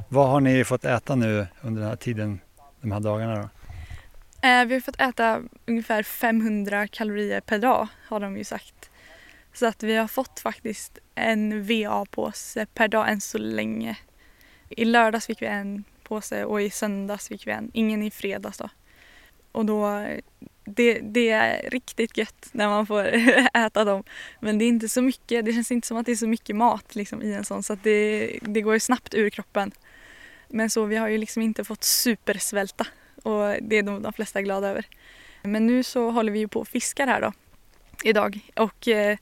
Vad 0.08 0.28
har 0.28 0.40
ni 0.40 0.64
fått 0.64 0.84
äta 0.84 1.14
nu 1.14 1.46
under 1.60 1.80
den 1.80 1.88
här 1.88 1.96
tiden, 1.96 2.40
de 2.80 2.92
här 2.92 3.00
dagarna 3.00 3.34
då? 3.36 3.48
Eh, 4.48 4.64
vi 4.64 4.74
har 4.74 4.80
fått 4.80 5.00
äta 5.00 5.42
ungefär 5.66 6.02
500 6.02 6.88
kalorier 6.88 7.40
per 7.40 7.58
dag 7.58 7.88
har 8.08 8.20
de 8.20 8.36
ju 8.36 8.44
sagt. 8.44 8.90
Så 9.52 9.66
att 9.66 9.82
vi 9.82 9.96
har 9.96 10.08
fått 10.08 10.40
faktiskt 10.40 10.98
en 11.14 11.64
VA-påse 11.64 12.66
per 12.66 12.88
dag 12.88 13.10
än 13.10 13.20
så 13.20 13.38
länge. 13.38 13.96
I 14.68 14.84
lördags 14.84 15.26
fick 15.26 15.42
vi 15.42 15.46
en 15.46 15.84
påse 16.02 16.44
och 16.44 16.62
i 16.62 16.70
söndags 16.70 17.28
fick 17.28 17.46
vi 17.46 17.50
en. 17.50 17.70
Ingen 17.74 18.02
i 18.02 18.10
fredags 18.10 18.58
då. 18.58 18.68
Och 19.52 19.66
då, 19.66 20.06
det, 20.64 20.98
det 20.98 21.30
är 21.30 21.70
riktigt 21.70 22.16
gött 22.16 22.48
när 22.52 22.68
man 22.68 22.86
får 22.86 23.04
äta 23.54 23.84
dem. 23.84 24.04
Men 24.40 24.58
det 24.58 24.64
är 24.64 24.68
inte 24.68 24.88
så 24.88 25.02
mycket, 25.02 25.44
det 25.44 25.52
känns 25.52 25.72
inte 25.72 25.88
som 25.88 25.96
att 25.96 26.06
det 26.06 26.12
är 26.12 26.16
så 26.16 26.28
mycket 26.28 26.56
mat 26.56 26.94
liksom, 26.94 27.22
i 27.22 27.32
en 27.32 27.44
sån 27.44 27.62
så 27.62 27.72
att 27.72 27.82
det, 27.82 28.38
det 28.42 28.60
går 28.60 28.78
snabbt 28.78 29.14
ur 29.14 29.30
kroppen. 29.30 29.72
Men 30.48 30.70
så 30.70 30.84
vi 30.84 30.96
har 30.96 31.08
ju 31.08 31.18
liksom 31.18 31.42
inte 31.42 31.64
fått 31.64 31.84
supersvälta 31.84 32.86
och 33.22 33.56
det 33.62 33.78
är 33.78 33.82
nog 33.82 34.02
de 34.02 34.12
flesta 34.12 34.42
glada 34.42 34.68
över. 34.68 34.86
Men 35.42 35.66
nu 35.66 35.82
så 35.82 36.10
håller 36.10 36.32
vi 36.32 36.38
ju 36.38 36.48
på 36.48 36.60
och 36.60 36.68
fiskar 36.68 37.06
här 37.06 37.20
då 37.20 37.32
idag 38.04 38.40
och 38.56 38.88
eh, 38.88 39.18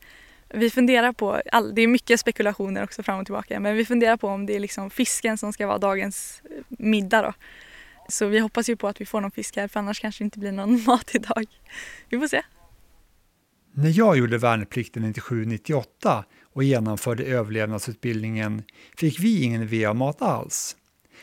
vi 0.55 0.71
funderar 0.71 1.13
på, 1.13 1.41
all, 1.53 1.75
det 1.75 1.83
är 1.83 1.87
mycket 1.87 2.21
spekulationer 2.21 2.85
också 2.85 3.03
fram 3.03 3.21
och 3.21 3.27
tillbaka, 3.27 3.61
men 3.61 3.77
vi 3.77 3.85
funderar 3.85 4.17
på 4.17 4.29
om 4.29 4.47
det 4.47 4.57
är 4.57 4.61
liksom 4.61 4.91
fisken 4.91 5.39
som 5.39 5.53
ska 5.53 5.67
vara 5.67 5.79
dagens 5.79 6.43
eh, 6.45 6.65
middag 6.69 7.23
då. 7.23 7.33
Så 8.09 8.27
vi 8.27 8.39
hoppas 8.39 8.69
ju 8.69 8.77
på 8.77 8.89
att 8.89 9.01
vi 9.01 9.07
får 9.07 9.21
någon 9.21 9.31
fisk 9.31 9.57
här 9.57 9.69
för 9.69 9.81
annars 9.81 10.01
kanske 10.01 10.25
det 10.25 10.27
inte 10.27 10.39
blir 10.39 10.53
någon 10.53 10.85
mat 10.87 11.15
idag. 11.15 11.45
Vi 12.09 12.19
får 12.19 12.29
se. 12.29 12.43
När 13.73 13.99
jag 13.99 14.19
gjorde 14.19 14.39
värnplikten 14.39 15.15
97-98 15.15 16.25
och 16.43 16.65
genomförde 16.65 17.25
överlevnadsutbildningen 17.25 18.63
fick 18.97 19.21
vi 19.21 19.43
ingen 19.43 19.69
VA-mat 19.69 20.23
alls. 20.23 20.77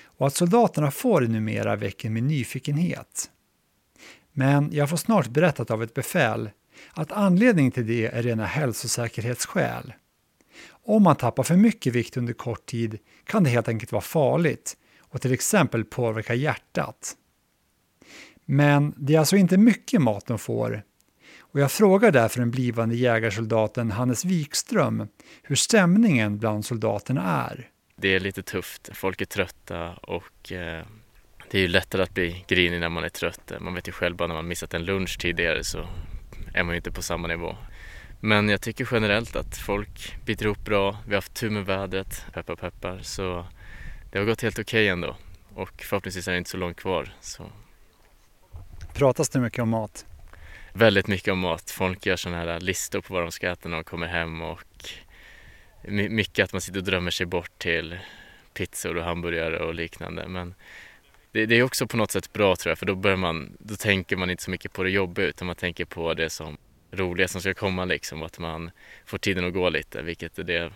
Och 0.03 0.27
att 0.27 0.35
soldaterna 0.35 0.91
får 0.91 1.21
det 1.21 1.27
numera 1.27 1.75
väcker 1.75 2.09
min 2.09 2.27
nyfikenhet. 2.27 3.31
Men 4.33 4.69
jag 4.73 4.89
får 4.89 4.97
snart 4.97 5.27
berättat 5.27 5.71
av 5.71 5.83
ett 5.83 5.93
befäl 5.93 6.49
att 6.91 7.11
anledningen 7.11 7.71
till 7.71 7.87
det 7.87 8.05
är 8.05 8.23
rena 8.23 8.45
hälsosäkerhetsskäl. 8.45 9.93
Om 10.69 11.03
man 11.03 11.15
tappar 11.15 11.43
för 11.43 11.55
mycket 11.55 11.95
vikt 11.95 12.17
under 12.17 12.33
kort 12.33 12.65
tid 12.65 12.97
kan 13.23 13.43
det 13.43 13.49
helt 13.49 13.67
enkelt 13.67 13.91
vara 13.91 14.01
farligt 14.01 14.77
och 14.99 15.21
till 15.21 15.33
exempel 15.33 15.85
påverka 15.85 16.33
hjärtat. 16.33 17.15
Men 18.45 18.93
det 18.97 19.15
är 19.15 19.19
alltså 19.19 19.35
inte 19.35 19.57
mycket 19.57 20.01
mat 20.01 20.25
de 20.25 20.39
får 20.39 20.83
och 21.39 21.59
jag 21.59 21.71
frågar 21.71 22.11
därför 22.11 22.39
den 22.39 22.51
blivande 22.51 22.95
jägarsoldaten 22.95 23.91
Hannes 23.91 24.25
Wikström 24.25 25.07
hur 25.43 25.55
stämningen 25.55 26.37
bland 26.37 26.65
soldaterna 26.65 27.21
är. 27.21 27.69
Det 27.95 28.07
är 28.07 28.19
lite 28.19 28.43
tufft, 28.43 28.89
folk 28.93 29.21
är 29.21 29.25
trötta 29.25 29.93
och 29.93 30.51
eh, 30.51 30.85
det 31.51 31.57
är 31.57 31.61
ju 31.61 31.67
lättare 31.67 32.03
att 32.03 32.13
bli 32.13 32.45
grinig 32.47 32.79
när 32.79 32.89
man 32.89 33.03
är 33.03 33.09
trött. 33.09 33.51
Man 33.59 33.73
vet 33.73 33.87
ju 33.87 33.91
själv 33.91 34.15
bara 34.15 34.27
när 34.27 34.35
man 34.35 34.47
missat 34.47 34.73
en 34.73 34.85
lunch 34.85 35.19
tidigare 35.19 35.63
så 35.63 35.87
är 36.57 36.63
man 36.63 36.73
ju 36.73 36.77
inte 36.77 36.91
på 36.91 37.01
samma 37.01 37.27
nivå. 37.27 37.55
Men 38.19 38.49
jag 38.49 38.61
tycker 38.61 38.87
generellt 38.91 39.35
att 39.35 39.57
folk 39.57 40.25
biter 40.25 40.45
ihop 40.45 40.65
bra. 40.65 40.97
Vi 41.05 41.09
har 41.09 41.17
haft 41.17 41.33
tur 41.33 41.49
med 41.49 41.65
vädret, 41.65 42.25
peppar 42.33 42.55
peppar. 42.55 42.99
Så 43.01 43.45
det 44.11 44.17
har 44.19 44.25
gått 44.25 44.41
helt 44.41 44.59
okej 44.59 44.83
okay 44.83 44.87
ändå. 44.87 45.15
Och 45.53 45.83
förhoppningsvis 45.83 46.27
är 46.27 46.31
det 46.31 46.37
inte 46.37 46.49
så 46.49 46.57
långt 46.57 46.77
kvar. 46.77 47.13
Så. 47.21 47.51
Pratas 48.93 49.29
det 49.29 49.39
mycket 49.39 49.59
om 49.59 49.69
mat? 49.69 50.05
Väldigt 50.73 51.07
mycket 51.07 51.31
om 51.31 51.39
mat. 51.39 51.71
Folk 51.71 52.05
gör 52.05 52.15
sådana 52.15 52.37
här 52.37 52.59
listor 52.59 53.01
på 53.01 53.13
vad 53.13 53.23
de 53.23 53.31
ska 53.31 53.51
äta 53.51 53.69
när 53.69 53.77
de 53.77 53.83
kommer 53.83 54.07
hem 54.07 54.41
och 54.41 54.89
mycket 56.09 56.43
att 56.43 56.51
man 56.53 56.61
sitter 56.61 56.79
och 56.79 56.85
drömmer 56.85 57.11
sig 57.11 57.25
bort 57.25 57.51
till 57.57 57.99
pizzor 58.53 58.97
och 58.97 59.03
hamburgare 59.03 59.59
och 59.59 59.73
liknande. 59.73 60.27
Men 60.27 60.55
det, 61.31 61.45
det, 61.45 61.55
är 61.55 61.63
också 61.63 61.87
på 61.87 61.97
något 61.97 62.11
sätt 62.11 62.33
bra 62.33 62.55
tror 62.55 62.71
jag 62.71 62.77
för 62.77 62.85
då, 62.85 62.95
börjar 62.95 63.17
man, 63.17 63.57
då 63.59 63.75
tänker 63.75 64.15
man 64.15 64.29
inte 64.29 64.43
så 64.43 64.51
mycket 64.51 64.73
på 64.73 64.83
det 64.83 64.89
jobbiga 64.89 65.25
utan 65.25 65.45
man 65.45 65.55
tänker 65.55 65.85
på 65.85 66.13
det 66.13 66.29
som 66.29 66.57
roliga 66.91 67.27
som 67.27 67.41
ska 67.41 67.53
komma 67.53 67.85
liksom. 67.85 68.23
Att 68.23 68.39
man 68.39 68.71
får 69.05 69.17
tiden 69.17 69.47
att 69.47 69.53
gå 69.53 69.69
lite 69.69 70.01
vilket 70.01 70.39
är 70.39 70.43
det 70.43 70.71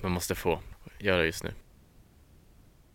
man 0.00 0.12
måste 0.12 0.34
få 0.34 0.60
göra 0.98 1.24
just 1.24 1.44
nu. 1.44 1.50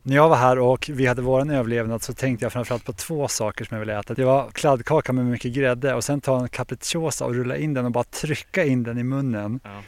När 0.03 0.15
jag 0.15 0.29
var 0.29 0.37
här 0.37 0.59
och 0.59 0.89
vi 0.93 1.05
hade 1.05 1.21
vår 1.21 1.51
överlevnad 1.51 2.03
så 2.03 2.13
tänkte 2.13 2.45
jag 2.45 2.53
framförallt 2.53 2.85
på 2.85 2.93
två 2.93 3.27
saker 3.27 3.65
som 3.65 3.75
jag 3.75 3.79
ville 3.79 3.99
äta. 3.99 4.13
Det 4.13 4.25
var 4.25 4.49
kladdkaka 4.49 5.13
med 5.13 5.25
mycket 5.25 5.53
grädde 5.53 5.93
och 5.93 6.03
sen 6.03 6.21
ta 6.21 6.41
en 6.41 6.49
capricciosa 6.49 7.25
och 7.25 7.35
rulla 7.35 7.57
in 7.57 7.73
den 7.73 7.85
och 7.85 7.91
bara 7.91 8.03
trycka 8.03 8.65
in 8.65 8.83
den 8.83 8.97
i 8.97 9.03
munnen. 9.03 9.59
Ja. 9.63 9.81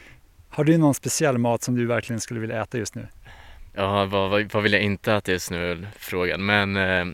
Har 0.50 0.64
du 0.64 0.78
någon 0.78 0.94
speciell 0.94 1.38
mat 1.38 1.64
som 1.64 1.76
du 1.76 1.86
verkligen 1.86 2.20
skulle 2.20 2.40
vilja 2.40 2.62
äta 2.62 2.78
just 2.78 2.96
nu? 2.96 3.08
Ja, 3.74 4.06
vad, 4.06 4.30
vad, 4.30 4.54
vad 4.54 4.64
vill 4.64 4.74
jag 4.74 4.82
inte 4.82 5.16
att 5.16 5.28
just 5.28 5.52
nu 5.52 5.72
är 5.72 5.90
frågan. 5.96 6.46
Men 6.46 6.78
eh, 6.78 7.06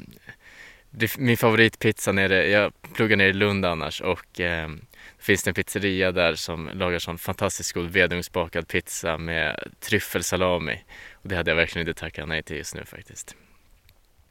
det, 0.90 1.18
min 1.18 1.38
favoritpizza 1.38 2.12
nere, 2.12 2.50
jag 2.50 2.74
pluggar 2.94 3.18
nere 3.18 3.28
i 3.28 3.34
Lund 3.34 3.66
annars 3.66 4.02
och 4.02 4.40
eh, 4.40 4.70
det 5.18 5.24
finns 5.24 5.48
en 5.48 5.54
pizzeria 5.54 6.12
där 6.12 6.36
som 6.36 6.70
lagar 6.74 7.00
sån 7.00 7.18
fantastiskt 7.18 7.74
god 7.74 7.90
vedugnsbakad 7.90 8.68
pizza 8.68 9.18
med 9.18 9.72
tryffelsalami. 9.80 10.84
Och 11.14 11.30
det 11.30 11.36
hade 11.36 11.52
jag 11.52 11.56
verkligen 11.56 11.88
inte 11.88 12.00
tackat 12.00 12.28
nej 12.28 12.44
till 12.44 12.58
just 12.58 12.76
nu 12.76 12.86
faktiskt. 12.86 13.36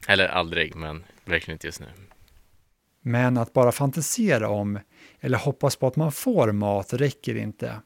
Eller 0.07 0.27
aldrig, 0.27 0.75
men 0.75 1.03
verkligen 1.25 1.55
inte 1.55 1.67
just 1.67 1.79
nu. 1.79 1.87
Men 3.01 3.37
att 3.37 3.53
bara 3.53 3.71
fantisera 3.71 4.49
om 4.49 4.79
eller 5.19 5.37
hoppas 5.37 5.75
på 5.75 5.87
att 5.87 5.95
man 5.95 6.11
får 6.11 6.51
mat 6.51 6.93
räcker 6.93 7.35
inte. 7.35 7.81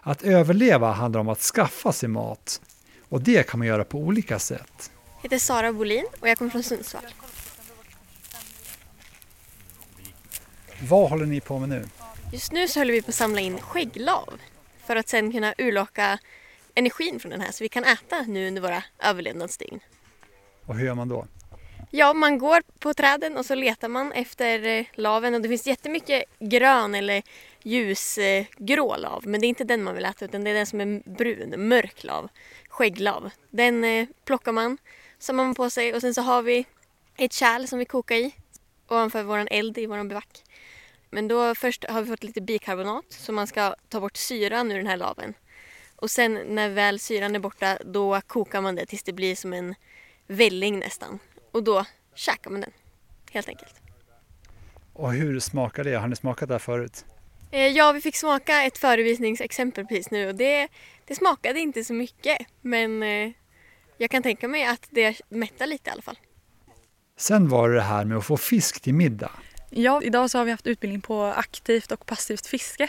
Att 0.00 0.22
överleva 0.22 0.92
handlar 0.92 1.20
om 1.20 1.28
att 1.28 1.38
skaffa 1.40 1.92
sig 1.92 2.08
mat 2.08 2.60
och 3.08 3.20
det 3.20 3.46
kan 3.46 3.58
man 3.58 3.68
göra 3.68 3.84
på 3.84 3.98
olika 3.98 4.38
sätt. 4.38 4.90
Jag 5.16 5.22
heter 5.22 5.38
Sara 5.38 5.72
Bolin 5.72 6.06
och 6.20 6.28
jag 6.28 6.38
kommer 6.38 6.50
från 6.50 6.62
Sundsvall. 6.62 7.04
Vad 10.88 11.10
håller 11.10 11.26
ni 11.26 11.40
på 11.40 11.58
med 11.58 11.68
nu? 11.68 11.84
Just 12.32 12.52
nu 12.52 12.68
så 12.68 12.80
håller 12.80 12.92
vi 12.92 13.02
på 13.02 13.08
att 13.08 13.14
samla 13.14 13.40
in 13.40 13.58
skägglav 13.58 14.40
för 14.86 14.96
att 14.96 15.08
sen 15.08 15.32
kunna 15.32 15.54
urlaka 15.58 16.18
energin 16.74 17.20
från 17.20 17.30
den 17.30 17.40
här 17.40 17.52
så 17.52 17.64
vi 17.64 17.68
kan 17.68 17.84
äta 17.84 18.22
nu 18.22 18.48
under 18.48 18.62
våra 18.62 18.82
överlevnadsdygn. 18.98 19.80
Och 20.66 20.74
hur 20.76 20.86
gör 20.86 20.94
man 20.94 21.08
då? 21.08 21.26
Ja, 21.90 22.12
man 22.12 22.38
går 22.38 22.62
på 22.78 22.94
träden 22.94 23.36
och 23.36 23.46
så 23.46 23.54
letar 23.54 23.88
man 23.88 24.12
efter 24.12 24.66
eh, 24.66 24.86
laven 24.94 25.34
och 25.34 25.40
det 25.40 25.48
finns 25.48 25.66
jättemycket 25.66 26.24
grön 26.38 26.94
eller 26.94 27.22
ljusgrå 27.62 28.96
lav 28.96 29.22
men 29.26 29.40
det 29.40 29.46
är 29.46 29.48
inte 29.48 29.64
den 29.64 29.82
man 29.82 29.94
vill 29.94 30.04
äta 30.04 30.24
utan 30.24 30.44
det 30.44 30.50
är 30.50 30.54
den 30.54 30.66
som 30.66 30.80
är 30.80 31.02
brun, 31.04 31.68
mörk 31.68 32.04
lav, 32.04 32.28
skägglav. 32.76 33.30
Den 33.50 33.84
eh, 33.84 34.08
plockar 34.24 34.52
man, 34.52 34.78
samlar 35.18 35.44
man 35.44 35.54
på 35.54 35.70
sig 35.70 35.94
och 35.94 36.00
sen 36.00 36.14
så 36.14 36.22
har 36.22 36.42
vi 36.42 36.66
ett 37.16 37.32
kärl 37.32 37.66
som 37.66 37.78
vi 37.78 37.84
kokar 37.84 38.14
i 38.14 38.34
ovanför 38.88 39.22
våran 39.22 39.48
eld 39.50 39.78
i 39.78 39.86
våran 39.86 40.08
bivack. 40.08 40.42
Men 41.10 41.28
då 41.28 41.54
först 41.54 41.84
har 41.88 42.02
vi 42.02 42.08
fått 42.08 42.24
lite 42.24 42.40
bikarbonat 42.40 43.04
så 43.08 43.32
man 43.32 43.46
ska 43.46 43.74
ta 43.88 44.00
bort 44.00 44.16
syran 44.16 44.72
ur 44.72 44.76
den 44.76 44.86
här 44.86 44.96
laven. 44.96 45.34
Och 45.96 46.10
sen 46.10 46.34
när 46.48 46.68
väl 46.68 46.98
syran 46.98 47.34
är 47.34 47.38
borta 47.38 47.78
då 47.84 48.20
kokar 48.20 48.60
man 48.60 48.74
det 48.74 48.86
tills 48.86 49.02
det 49.02 49.12
blir 49.12 49.36
som 49.36 49.52
en 49.52 49.74
välling 50.26 50.78
nästan. 50.78 51.18
Och 51.50 51.62
då 51.62 51.84
käkar 52.14 52.50
man 52.50 52.60
den, 52.60 52.72
helt 53.30 53.48
enkelt. 53.48 53.74
Och 54.92 55.12
hur 55.12 55.40
smakar 55.40 55.84
det? 55.84 55.94
Har 55.94 56.08
ni 56.08 56.16
smakat 56.16 56.48
det 56.48 56.54
här 56.54 56.58
förut? 56.58 57.04
Eh, 57.56 57.68
Ja, 57.68 57.92
vi 57.92 58.00
fick 58.00 58.16
smaka 58.16 58.62
ett 58.62 58.78
förevisningsexempel 58.78 59.86
precis 59.86 60.10
nu 60.10 60.28
och 60.28 60.34
det, 60.34 60.68
det 61.04 61.14
smakade 61.14 61.60
inte 61.60 61.84
så 61.84 61.92
mycket. 61.92 62.38
Men 62.60 63.02
eh, 63.02 63.30
jag 63.98 64.10
kan 64.10 64.22
tänka 64.22 64.48
mig 64.48 64.66
att 64.66 64.86
det 64.90 65.20
mättar 65.28 65.66
lite 65.66 65.90
i 65.90 65.92
alla 65.92 66.02
fall. 66.02 66.18
Sen 67.16 67.48
var 67.48 67.68
det 67.68 67.74
det 67.74 67.82
här 67.82 68.04
med 68.04 68.18
att 68.18 68.26
få 68.26 68.36
fisk 68.36 68.80
till 68.80 68.94
middag. 68.94 69.30
Ja, 69.70 70.02
idag 70.02 70.30
så 70.30 70.38
har 70.38 70.44
vi 70.44 70.50
haft 70.50 70.66
utbildning 70.66 71.00
på 71.00 71.24
aktivt 71.24 71.92
och 71.92 72.06
passivt 72.06 72.46
fiske. 72.46 72.88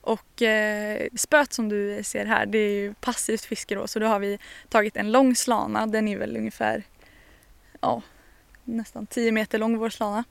Och 0.00 0.42
eh, 0.42 1.08
spöet 1.16 1.52
som 1.52 1.68
du 1.68 2.02
ser 2.02 2.26
här, 2.26 2.46
det 2.46 2.58
är 2.58 2.70
ju 2.70 2.94
passivt 2.94 3.44
fiske 3.44 3.74
då. 3.74 3.86
Så 3.86 3.98
då 3.98 4.06
har 4.06 4.18
vi 4.18 4.38
tagit 4.68 4.96
en 4.96 5.12
lång 5.12 5.36
slana, 5.36 5.86
den 5.86 6.08
är 6.08 6.18
väl 6.18 6.36
ungefär 6.36 6.82
ja, 7.80 8.02
nästan 8.64 9.06
10 9.06 9.32
meter 9.32 9.58
lång 9.58 9.78
vår 9.78 9.90
slana. 9.90 10.24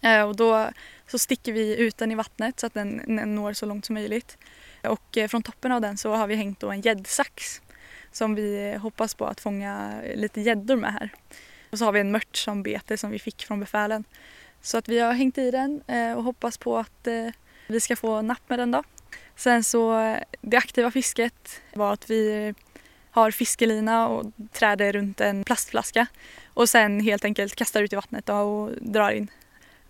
Eh, 0.00 0.22
och 0.22 0.36
då 0.36 0.70
så 1.10 1.18
sticker 1.18 1.52
vi 1.52 1.76
ut 1.76 1.98
den 1.98 2.12
i 2.12 2.14
vattnet 2.14 2.60
så 2.60 2.66
att 2.66 2.74
den, 2.74 3.16
den 3.16 3.34
når 3.34 3.52
så 3.52 3.66
långt 3.66 3.84
som 3.84 3.94
möjligt. 3.94 4.38
Och 4.82 5.16
eh, 5.16 5.28
från 5.28 5.42
toppen 5.42 5.72
av 5.72 5.80
den 5.80 5.98
så 5.98 6.14
har 6.14 6.26
vi 6.26 6.34
hängt 6.34 6.60
då 6.60 6.70
en 6.70 6.80
gäddsax 6.80 7.62
som 8.12 8.34
vi 8.34 8.76
hoppas 8.76 9.14
på 9.14 9.26
att 9.26 9.40
fånga 9.40 10.00
lite 10.14 10.40
gäddor 10.40 10.76
med 10.76 10.92
här. 10.92 11.10
Och 11.70 11.78
så 11.78 11.84
har 11.84 11.92
vi 11.92 12.00
en 12.00 12.12
mört 12.12 12.36
som 12.36 12.62
bete 12.62 12.96
som 12.96 13.10
vi 13.10 13.18
fick 13.18 13.46
från 13.46 13.60
befälen. 13.60 14.04
Så 14.62 14.78
att 14.78 14.88
vi 14.88 14.98
har 14.98 15.12
hängt 15.12 15.38
i 15.38 15.50
den 15.50 15.82
eh, 15.86 16.12
och 16.12 16.24
hoppas 16.24 16.58
på 16.58 16.78
att 16.78 17.06
eh, 17.06 17.28
vi 17.66 17.80
ska 17.80 17.96
få 17.96 18.22
napp 18.22 18.42
med 18.48 18.58
den 18.58 18.70
då. 18.70 18.82
Sen 19.36 19.64
så 19.64 20.16
det 20.40 20.56
aktiva 20.56 20.90
fisket 20.90 21.60
var 21.74 21.92
att 21.92 22.10
vi 22.10 22.54
har 23.10 23.30
fiskelina 23.30 24.08
och 24.08 24.32
träder 24.52 24.92
runt 24.92 25.20
en 25.20 25.44
plastflaska 25.44 26.06
och 26.54 26.68
sen 26.68 27.00
helt 27.00 27.24
enkelt 27.24 27.56
kastar 27.56 27.82
ut 27.82 27.92
i 27.92 27.96
vattnet 27.96 28.28
och 28.28 28.70
drar 28.80 29.10
in. 29.10 29.30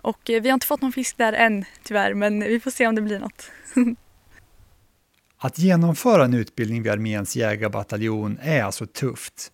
Och 0.02 0.30
eh, 0.30 0.42
vi 0.42 0.48
har 0.48 0.54
inte 0.54 0.66
fått 0.66 0.82
någon 0.82 0.92
fisk 0.92 1.16
där 1.16 1.32
än 1.32 1.64
tyvärr 1.82 2.14
men 2.14 2.40
vi 2.40 2.60
får 2.60 2.70
se 2.70 2.86
om 2.86 2.94
det 2.94 3.02
blir 3.02 3.18
något. 3.18 3.50
Att 5.38 5.58
genomföra 5.58 6.24
en 6.24 6.34
utbildning 6.34 6.82
vid 6.82 6.92
arméns 6.92 7.36
jägarbataljon 7.36 8.38
är 8.42 8.62
alltså 8.62 8.86
tufft. 8.86 9.52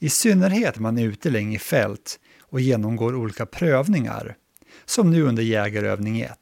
I 0.00 0.08
synnerhet 0.10 0.76
när 0.76 0.82
man 0.82 0.98
är 0.98 1.04
ute 1.04 1.30
länge 1.30 1.56
i 1.56 1.58
fält 1.58 2.20
och 2.40 2.60
genomgår 2.60 3.14
olika 3.14 3.46
prövningar, 3.46 4.36
som 4.84 5.10
nu 5.10 5.22
under 5.22 5.42
jägarövning 5.42 6.20
1. 6.20 6.38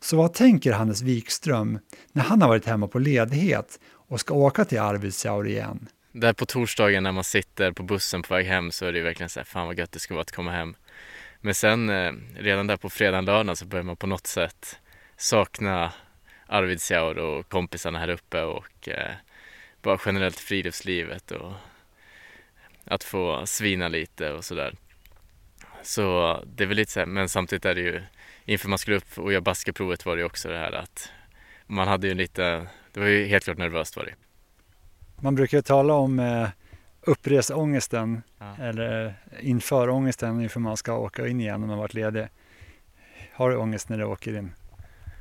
Så 0.00 0.16
vad 0.16 0.34
tänker 0.34 0.72
Hannes 0.72 1.02
Wikström 1.02 1.78
när 2.12 2.22
han 2.22 2.42
har 2.42 2.48
varit 2.48 2.66
hemma 2.66 2.88
på 2.88 2.98
ledighet 2.98 3.80
och 3.90 4.20
ska 4.20 4.34
åka 4.34 4.64
till 4.64 4.80
Arvidsjaur 4.80 5.46
igen? 5.46 5.88
Där 6.12 6.32
på 6.32 6.46
torsdagen 6.46 7.02
när 7.02 7.12
man 7.12 7.24
sitter 7.24 7.72
på 7.72 7.82
bussen 7.82 8.22
på 8.22 8.34
väg 8.34 8.46
hem 8.46 8.70
så 8.70 8.86
är 8.86 8.92
det 8.92 9.00
verkligen 9.00 9.30
så 9.30 9.40
här, 9.40 9.44
fan 9.44 9.66
vad 9.66 9.78
gött 9.78 9.92
det 9.92 9.98
ska 9.98 10.14
vara 10.14 10.22
att 10.22 10.32
komma 10.32 10.50
hem. 10.50 10.74
Men 11.40 11.54
sen 11.54 11.90
eh, 11.90 12.12
redan 12.36 12.66
där 12.66 12.76
på 12.76 12.90
fredagen, 12.90 13.24
lördagen 13.24 13.56
så 13.56 13.66
börjar 13.66 13.84
man 13.84 13.96
på 13.96 14.06
något 14.06 14.26
sätt 14.26 14.80
sakna 15.16 15.92
Arvidsjaur 16.46 17.18
och 17.18 17.48
kompisarna 17.48 17.98
här 17.98 18.08
uppe 18.08 18.42
och 18.42 18.88
eh, 18.88 19.12
bara 19.82 19.98
generellt 20.06 20.38
friluftslivet 20.38 21.30
och 21.30 21.52
att 22.84 23.04
få 23.04 23.46
svina 23.46 23.88
lite 23.88 24.32
och 24.32 24.44
sådär. 24.44 24.74
Så 25.82 26.38
det 26.46 26.64
är 26.64 26.68
väl 26.68 26.76
lite 26.76 26.92
så 26.92 27.00
här, 27.00 27.06
men 27.06 27.28
samtidigt 27.28 27.64
är 27.64 27.74
det 27.74 27.80
ju 27.80 28.02
inför 28.44 28.68
man 28.68 28.78
skulle 28.78 28.96
upp 28.96 29.18
och 29.18 29.32
göra 29.32 29.40
basketprovet 29.40 30.06
var 30.06 30.16
det 30.16 30.20
ju 30.20 30.26
också 30.26 30.48
det 30.48 30.58
här 30.58 30.72
att 30.72 31.12
man 31.66 31.88
hade 31.88 32.06
ju 32.06 32.14
lite, 32.14 32.66
det 32.92 33.00
var 33.00 33.06
ju 33.06 33.26
helt 33.26 33.44
klart 33.44 33.58
nervöst 33.58 33.96
var 33.96 34.04
det. 34.04 34.14
Man 35.22 35.34
brukar 35.34 35.58
ju 35.58 35.62
tala 35.62 35.94
om 35.94 36.18
eh, 36.18 36.48
uppreseångesten 37.08 38.22
Ja. 38.38 38.56
eller 38.60 39.14
inför 39.40 39.88
ångesten 39.88 40.40
inför 40.40 40.60
man 40.60 40.76
ska 40.76 40.98
åka 40.98 41.26
in 41.26 41.40
igen 41.40 41.62
om 41.62 41.68
man 41.68 41.78
varit 41.78 41.94
ledig. 41.94 42.28
Har 43.32 43.50
du 43.50 43.56
ångest 43.56 43.88
när 43.88 43.98
du 43.98 44.04
åker 44.04 44.38
in? 44.38 44.52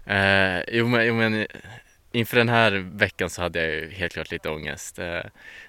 Eh, 0.06 0.62
jo, 0.68 0.88
men, 0.88 1.06
jo 1.08 1.14
men 1.14 1.48
inför 2.12 2.38
den 2.38 2.50
här 2.50 2.72
veckan 2.94 3.30
så 3.30 3.42
hade 3.42 3.60
jag 3.66 3.74
ju 3.76 3.90
helt 3.92 4.14
klart 4.14 4.32
lite 4.32 4.50
ångest. 4.50 5.00
Eh, 5.00 5.20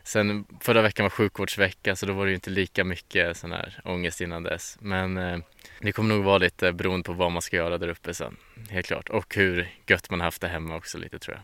sen 0.03 0.45
förra 0.61 0.83
veckan 0.83 1.05
var 1.05 1.11
sjukvårdsvecka 1.11 1.97
så 1.97 2.07
då 2.07 2.13
var 2.13 2.25
det 2.25 2.31
ju 2.31 2.35
inte 2.35 2.51
lika 2.51 2.85
mycket 2.85 3.37
sån 3.37 3.53
här 3.53 3.81
ångest 3.85 4.21
innan 4.21 4.43
dess. 4.43 4.79
Men 4.81 5.17
eh, 5.17 5.39
det 5.81 5.93
kommer 5.93 6.15
nog 6.15 6.25
vara 6.25 6.39
lite 6.39 6.73
beroende 6.73 7.05
på 7.05 7.13
vad 7.13 7.33
man 7.33 7.43
ska 7.43 7.57
göra 7.57 7.79
där 7.79 7.89
uppe 7.89 8.15
sen, 8.15 8.37
helt 8.71 8.87
klart. 8.87 9.09
Och 9.09 9.35
hur 9.35 9.69
gött 9.87 10.11
man 10.11 10.21
haft 10.21 10.41
det 10.41 10.49
hemma 10.49 10.77
också 10.77 10.99
lite 10.99 11.19
tror 11.19 11.37
jag. 11.37 11.43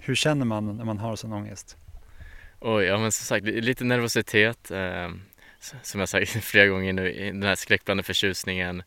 Hur 0.00 0.14
känner 0.14 0.44
man 0.44 0.76
när 0.76 0.84
man 0.84 0.98
har 0.98 1.16
sån 1.16 1.32
ångest? 1.32 1.76
Oj, 2.68 2.84
ja 2.84 2.98
men 2.98 3.12
som 3.12 3.24
sagt 3.24 3.46
lite 3.46 3.84
nervositet. 3.84 4.70
Eh, 4.70 5.10
som 5.82 6.00
jag 6.00 6.08
sagt 6.08 6.30
flera 6.44 6.66
gånger 6.66 6.92
nu, 6.92 7.12
den 7.32 7.42
här 7.42 7.54
skräckblandade 7.54 8.06
förtjusningen. 8.06 8.82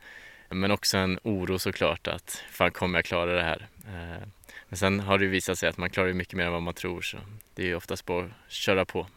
Men 0.50 0.72
också 0.72 0.98
en 0.98 1.20
oro 1.24 1.60
såklart 1.60 2.08
att 2.08 2.44
fan 2.52 2.72
kommer 2.72 2.98
jag 2.98 3.06
klara 3.06 3.36
det 3.36 3.44
här? 3.44 3.68
Eh, 3.88 4.28
men 4.70 4.78
sen 4.78 5.00
har 5.00 5.18
det 5.18 5.24
ju 5.24 5.30
visat 5.30 5.60
sig 5.60 5.70
att 5.70 5.78
man 5.78 5.90
klarar 5.90 6.08
ju 6.08 6.14
mycket 6.14 6.34
mer 6.34 6.46
än 6.46 6.52
vad 6.52 6.62
man 6.62 6.74
tror 6.74 7.02
så 7.02 7.18
det 7.56 7.62
är 7.62 7.68
ju 7.68 7.76
oftast 7.76 8.06
bara 8.06 8.26
att 8.26 8.52
köra 8.52 8.86
på. 8.86 9.08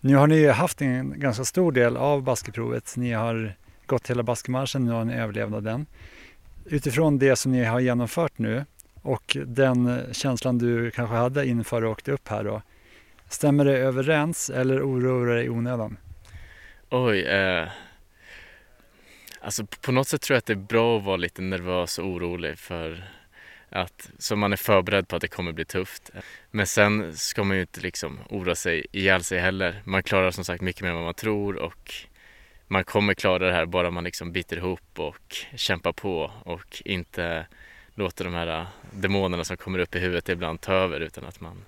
Nu 0.00 0.16
har 0.16 0.26
ni 0.26 0.36
ju 0.36 0.50
haft 0.50 0.82
en 0.82 1.20
ganska 1.20 1.44
stor 1.44 1.72
del 1.72 1.96
av 1.96 2.22
baskeprovet. 2.22 2.94
Ni 2.96 3.12
har 3.12 3.54
gått 3.86 4.10
hela 4.10 4.22
baskemarschen, 4.22 4.84
nu 4.84 4.92
har 4.92 5.04
ni 5.04 5.14
överlevt 5.14 5.64
den. 5.64 5.86
Utifrån 6.64 7.18
det 7.18 7.36
som 7.36 7.52
ni 7.52 7.64
har 7.64 7.80
genomfört 7.80 8.38
nu 8.38 8.64
och 9.02 9.36
den 9.46 10.00
känslan 10.12 10.58
du 10.58 10.90
kanske 10.90 11.16
hade 11.16 11.46
inför 11.46 11.80
du 11.80 11.86
åkte 11.86 12.12
upp 12.12 12.28
här 12.28 12.44
då. 12.44 12.62
Stämmer 13.32 13.64
det 13.64 13.78
överens 13.78 14.50
eller 14.50 14.82
oroar 14.82 15.26
det 15.26 15.34
dig 15.34 15.44
i 15.44 15.48
onödan? 15.48 15.96
Oj, 16.90 17.20
eh, 17.22 17.68
alltså 19.40 19.66
på- 19.66 19.76
på 19.80 19.92
något 19.92 20.08
sätt 20.08 20.20
tror 20.22 20.34
jag 20.34 20.38
att 20.38 20.46
det 20.46 20.52
är 20.52 20.56
bra 20.56 20.98
att 20.98 21.04
vara 21.04 21.16
lite 21.16 21.42
nervös 21.42 21.98
och 21.98 22.06
orolig 22.06 22.58
för 22.58 23.04
att 23.70 24.10
så 24.18 24.36
man 24.36 24.52
är 24.52 24.56
förberedd 24.56 25.08
på 25.08 25.16
att 25.16 25.22
det 25.22 25.28
kommer 25.28 25.52
bli 25.52 25.64
tufft. 25.64 26.10
Men 26.50 26.66
sen 26.66 27.16
ska 27.16 27.44
man 27.44 27.56
ju 27.56 27.60
inte 27.60 27.80
liksom 27.80 28.18
oroa 28.30 28.54
sig 28.54 28.86
ihjäl 28.92 29.22
sig 29.24 29.38
heller. 29.38 29.82
Man 29.84 30.02
klarar 30.02 30.30
som 30.30 30.44
sagt 30.44 30.62
mycket 30.62 30.82
mer 30.82 30.88
än 30.88 30.94
vad 30.96 31.04
man 31.04 31.14
tror 31.14 31.56
och 31.56 31.94
man 32.68 32.84
kommer 32.84 33.14
klara 33.14 33.38
det 33.46 33.52
här 33.52 33.66
bara 33.66 33.90
man 33.90 34.04
liksom 34.04 34.32
biter 34.32 34.56
ihop 34.56 34.98
och 35.00 35.36
kämpar 35.56 35.92
på 35.92 36.30
och 36.44 36.82
inte 36.84 37.46
låter 37.94 38.24
de 38.24 38.34
här 38.34 38.60
eh, 38.60 38.66
demonerna 38.90 39.44
som 39.44 39.56
kommer 39.56 39.78
upp 39.78 39.94
i 39.94 39.98
huvudet 39.98 40.28
ibland 40.28 40.60
ta 40.60 40.72
över 40.72 41.00
utan 41.00 41.24
att 41.24 41.40
man 41.40 41.64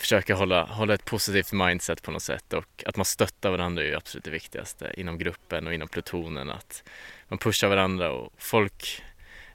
försöka 0.00 0.34
hålla, 0.34 0.64
hålla 0.64 0.94
ett 0.94 1.04
positivt 1.04 1.52
mindset 1.52 2.02
på 2.02 2.10
något 2.10 2.22
sätt 2.22 2.52
och 2.52 2.84
att 2.86 2.96
man 2.96 3.04
stöttar 3.04 3.50
varandra 3.50 3.82
är 3.82 3.86
ju 3.86 3.94
absolut 3.94 4.24
det 4.24 4.30
viktigaste 4.30 4.92
inom 4.96 5.18
gruppen 5.18 5.66
och 5.66 5.74
inom 5.74 5.88
plutonen. 5.88 6.50
Att 6.50 6.82
man 7.28 7.38
pushar 7.38 7.68
varandra 7.68 8.12
och 8.12 8.32
folk 8.38 9.02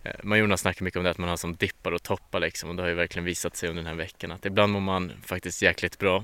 eh, 0.03 0.11
man 0.23 0.39
Jonas 0.39 0.61
snackar 0.61 0.83
mycket 0.83 0.97
om 0.97 1.03
det 1.03 1.09
att 1.09 1.17
man 1.17 1.29
har 1.29 1.37
som 1.37 1.55
dippar 1.55 1.91
och 1.91 2.03
toppar 2.03 2.39
liksom 2.39 2.69
och 2.69 2.75
det 2.75 2.81
har 2.81 2.89
ju 2.89 2.95
verkligen 2.95 3.25
visat 3.25 3.55
sig 3.55 3.69
under 3.69 3.83
den 3.83 3.87
här 3.87 3.95
veckan 3.95 4.31
att 4.31 4.45
ibland 4.45 4.73
mår 4.73 4.79
man 4.79 5.11
faktiskt 5.25 5.61
jäkligt 5.61 5.99
bra. 5.99 6.23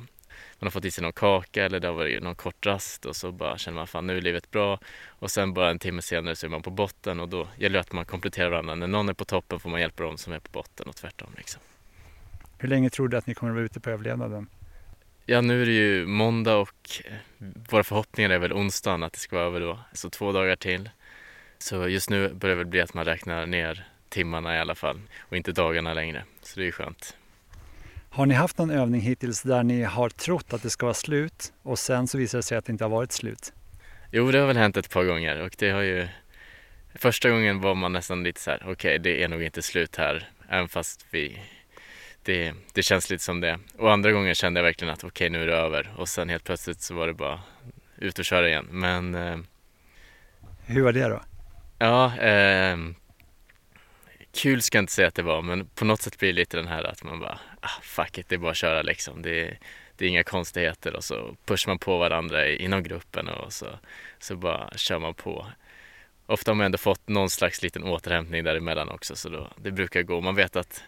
Man 0.59 0.67
har 0.67 0.71
fått 0.71 0.85
i 0.85 0.91
sig 0.91 1.01
någon 1.01 1.13
kaka 1.13 1.65
eller 1.65 1.79
det 1.79 1.87
har 1.87 1.95
varit 1.95 2.23
någon 2.23 2.35
kort 2.35 2.65
rast 2.65 3.05
och 3.05 3.15
så 3.15 3.31
bara 3.31 3.57
känner 3.57 3.75
man 3.75 3.87
fan 3.87 4.07
nu 4.07 4.17
är 4.17 4.21
livet 4.21 4.51
bra 4.51 4.79
och 5.07 5.31
sen 5.31 5.53
bara 5.53 5.69
en 5.69 5.79
timme 5.79 6.01
senare 6.01 6.35
så 6.35 6.45
är 6.45 6.49
man 6.49 6.61
på 6.61 6.71
botten 6.71 7.19
och 7.19 7.29
då 7.29 7.47
gäller 7.57 7.73
det 7.73 7.79
att 7.79 7.91
man 7.91 8.05
kompletterar 8.05 8.49
varandra. 8.49 8.75
När 8.75 8.87
någon 8.87 9.09
är 9.09 9.13
på 9.13 9.25
toppen 9.25 9.59
får 9.59 9.69
man 9.69 9.81
hjälpa 9.81 10.03
dem 10.03 10.17
som 10.17 10.33
är 10.33 10.39
på 10.39 10.49
botten 10.51 10.87
och 10.87 10.95
tvärtom 10.95 11.29
liksom. 11.37 11.61
Hur 12.61 12.69
länge 12.69 12.89
tror 12.89 13.07
du 13.07 13.17
att 13.17 13.27
ni 13.27 13.33
kommer 13.33 13.51
att 13.51 13.55
vara 13.55 13.65
ute 13.65 13.79
på 13.79 13.89
överlevnaden? 13.89 14.47
Ja, 15.25 15.41
nu 15.41 15.61
är 15.61 15.65
det 15.65 15.71
ju 15.71 16.05
måndag 16.05 16.55
och 16.55 17.01
eh, 17.05 17.13
våra 17.69 17.83
förhoppningar 17.83 18.29
är 18.29 18.39
väl 18.39 18.53
onsdagen 18.53 19.03
att 19.03 19.13
det 19.13 19.19
ska 19.19 19.35
vara 19.35 19.45
över 19.45 19.59
då, 19.59 19.79
så 19.93 20.09
två 20.09 20.31
dagar 20.31 20.55
till. 20.55 20.89
Så 21.57 21.87
just 21.87 22.09
nu 22.09 22.33
börjar 22.33 22.55
det 22.55 22.63
väl 22.63 22.67
bli 22.67 22.81
att 22.81 22.93
man 22.93 23.05
räknar 23.05 23.45
ner 23.45 23.87
timmarna 24.09 24.55
i 24.55 24.59
alla 24.59 24.75
fall 24.75 25.01
och 25.19 25.37
inte 25.37 25.51
dagarna 25.51 25.93
längre, 25.93 26.23
så 26.41 26.59
det 26.59 26.63
är 26.63 26.65
ju 26.65 26.71
skönt. 26.71 27.17
Har 28.09 28.25
ni 28.25 28.33
haft 28.33 28.57
någon 28.57 28.71
övning 28.71 29.01
hittills 29.01 29.41
där 29.41 29.63
ni 29.63 29.83
har 29.83 30.09
trott 30.09 30.53
att 30.53 30.63
det 30.63 30.69
ska 30.69 30.85
vara 30.85 30.93
slut 30.93 31.53
och 31.61 31.79
sen 31.79 32.07
så 32.07 32.17
visar 32.17 32.37
det 32.37 32.43
sig 32.43 32.57
att 32.57 32.65
det 32.65 32.71
inte 32.71 32.83
har 32.83 32.89
varit 32.89 33.11
slut? 33.11 33.53
Jo, 34.11 34.31
det 34.31 34.39
har 34.39 34.47
väl 34.47 34.57
hänt 34.57 34.77
ett 34.77 34.89
par 34.89 35.03
gånger 35.03 35.41
och 35.41 35.55
det 35.57 35.69
har 35.69 35.81
ju 35.81 36.07
Första 36.95 37.29
gången 37.29 37.61
var 37.61 37.75
man 37.75 37.93
nästan 37.93 38.23
lite 38.23 38.41
så 38.41 38.51
här, 38.51 38.59
okej, 38.61 38.71
okay, 38.71 38.97
det 38.97 39.23
är 39.23 39.27
nog 39.27 39.43
inte 39.43 39.61
slut 39.61 39.95
här, 39.95 40.29
även 40.49 40.69
fast 40.69 41.05
vi 41.11 41.39
det, 42.23 42.53
det 42.73 42.83
känns 42.83 43.09
lite 43.09 43.23
som 43.23 43.41
det. 43.41 43.59
Och 43.77 43.91
andra 43.91 44.11
gången 44.11 44.35
kände 44.35 44.59
jag 44.59 44.65
verkligen 44.65 44.93
att 44.93 45.03
okej 45.03 45.09
okay, 45.09 45.29
nu 45.29 45.43
är 45.43 45.47
det 45.47 45.55
över 45.55 45.93
och 45.97 46.09
sen 46.09 46.29
helt 46.29 46.43
plötsligt 46.43 46.81
så 46.81 46.93
var 46.93 47.07
det 47.07 47.13
bara 47.13 47.39
ut 47.97 48.19
och 48.19 48.25
köra 48.25 48.47
igen. 48.47 48.67
Men... 48.71 49.15
Eh, 49.15 49.37
Hur 50.65 50.81
var 50.81 50.93
det 50.93 51.07
då? 51.07 51.21
Ja, 51.79 52.17
eh, 52.17 52.77
kul 54.33 54.61
ska 54.61 54.77
jag 54.77 54.83
inte 54.83 54.93
säga 54.93 55.07
att 55.07 55.15
det 55.15 55.23
var 55.23 55.41
men 55.41 55.65
på 55.65 55.85
något 55.85 56.01
sätt 56.01 56.19
blir 56.19 56.29
det 56.29 56.39
lite 56.39 56.57
den 56.57 56.67
här 56.67 56.83
att 56.83 57.03
man 57.03 57.19
bara 57.19 57.39
ah, 57.61 57.81
fuck 57.81 58.17
it, 58.17 58.29
det 58.29 58.35
är 58.35 58.39
bara 58.39 58.51
att 58.51 58.57
köra 58.57 58.81
liksom. 58.81 59.21
Det, 59.21 59.57
det 59.95 60.05
är 60.05 60.09
inga 60.09 60.23
konstigheter 60.23 60.95
och 60.95 61.03
så 61.03 61.35
pushar 61.45 61.71
man 61.71 61.79
på 61.79 61.97
varandra 61.97 62.49
inom 62.49 62.83
gruppen 62.83 63.27
och 63.27 63.53
så, 63.53 63.67
så 64.19 64.35
bara 64.35 64.69
kör 64.75 64.99
man 64.99 65.13
på. 65.13 65.47
Ofta 66.25 66.51
har 66.51 66.55
man 66.55 66.65
ändå 66.65 66.77
fått 66.77 67.07
någon 67.07 67.29
slags 67.29 67.61
liten 67.61 67.83
återhämtning 67.83 68.43
däremellan 68.43 68.89
också 68.89 69.15
så 69.15 69.29
då, 69.29 69.47
det 69.57 69.71
brukar 69.71 70.01
gå. 70.01 70.21
Man 70.21 70.35
vet 70.35 70.55
att 70.55 70.83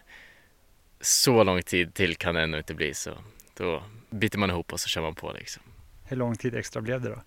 så 1.04 1.44
lång 1.44 1.62
tid 1.62 1.94
till 1.94 2.16
kan 2.16 2.34
det 2.34 2.42
ändå 2.42 2.58
inte 2.58 2.74
bli 2.74 2.94
så 2.94 3.10
då 3.54 3.82
biter 4.10 4.38
man 4.38 4.50
ihop 4.50 4.72
och 4.72 4.80
så 4.80 4.88
kör 4.88 5.02
man 5.02 5.14
på 5.14 5.32
liksom. 5.32 5.62
Hur 6.04 6.16
lång 6.16 6.36
tid 6.36 6.54
extra 6.54 6.82
blev 6.82 7.00
det 7.00 7.08
då? 7.08 7.22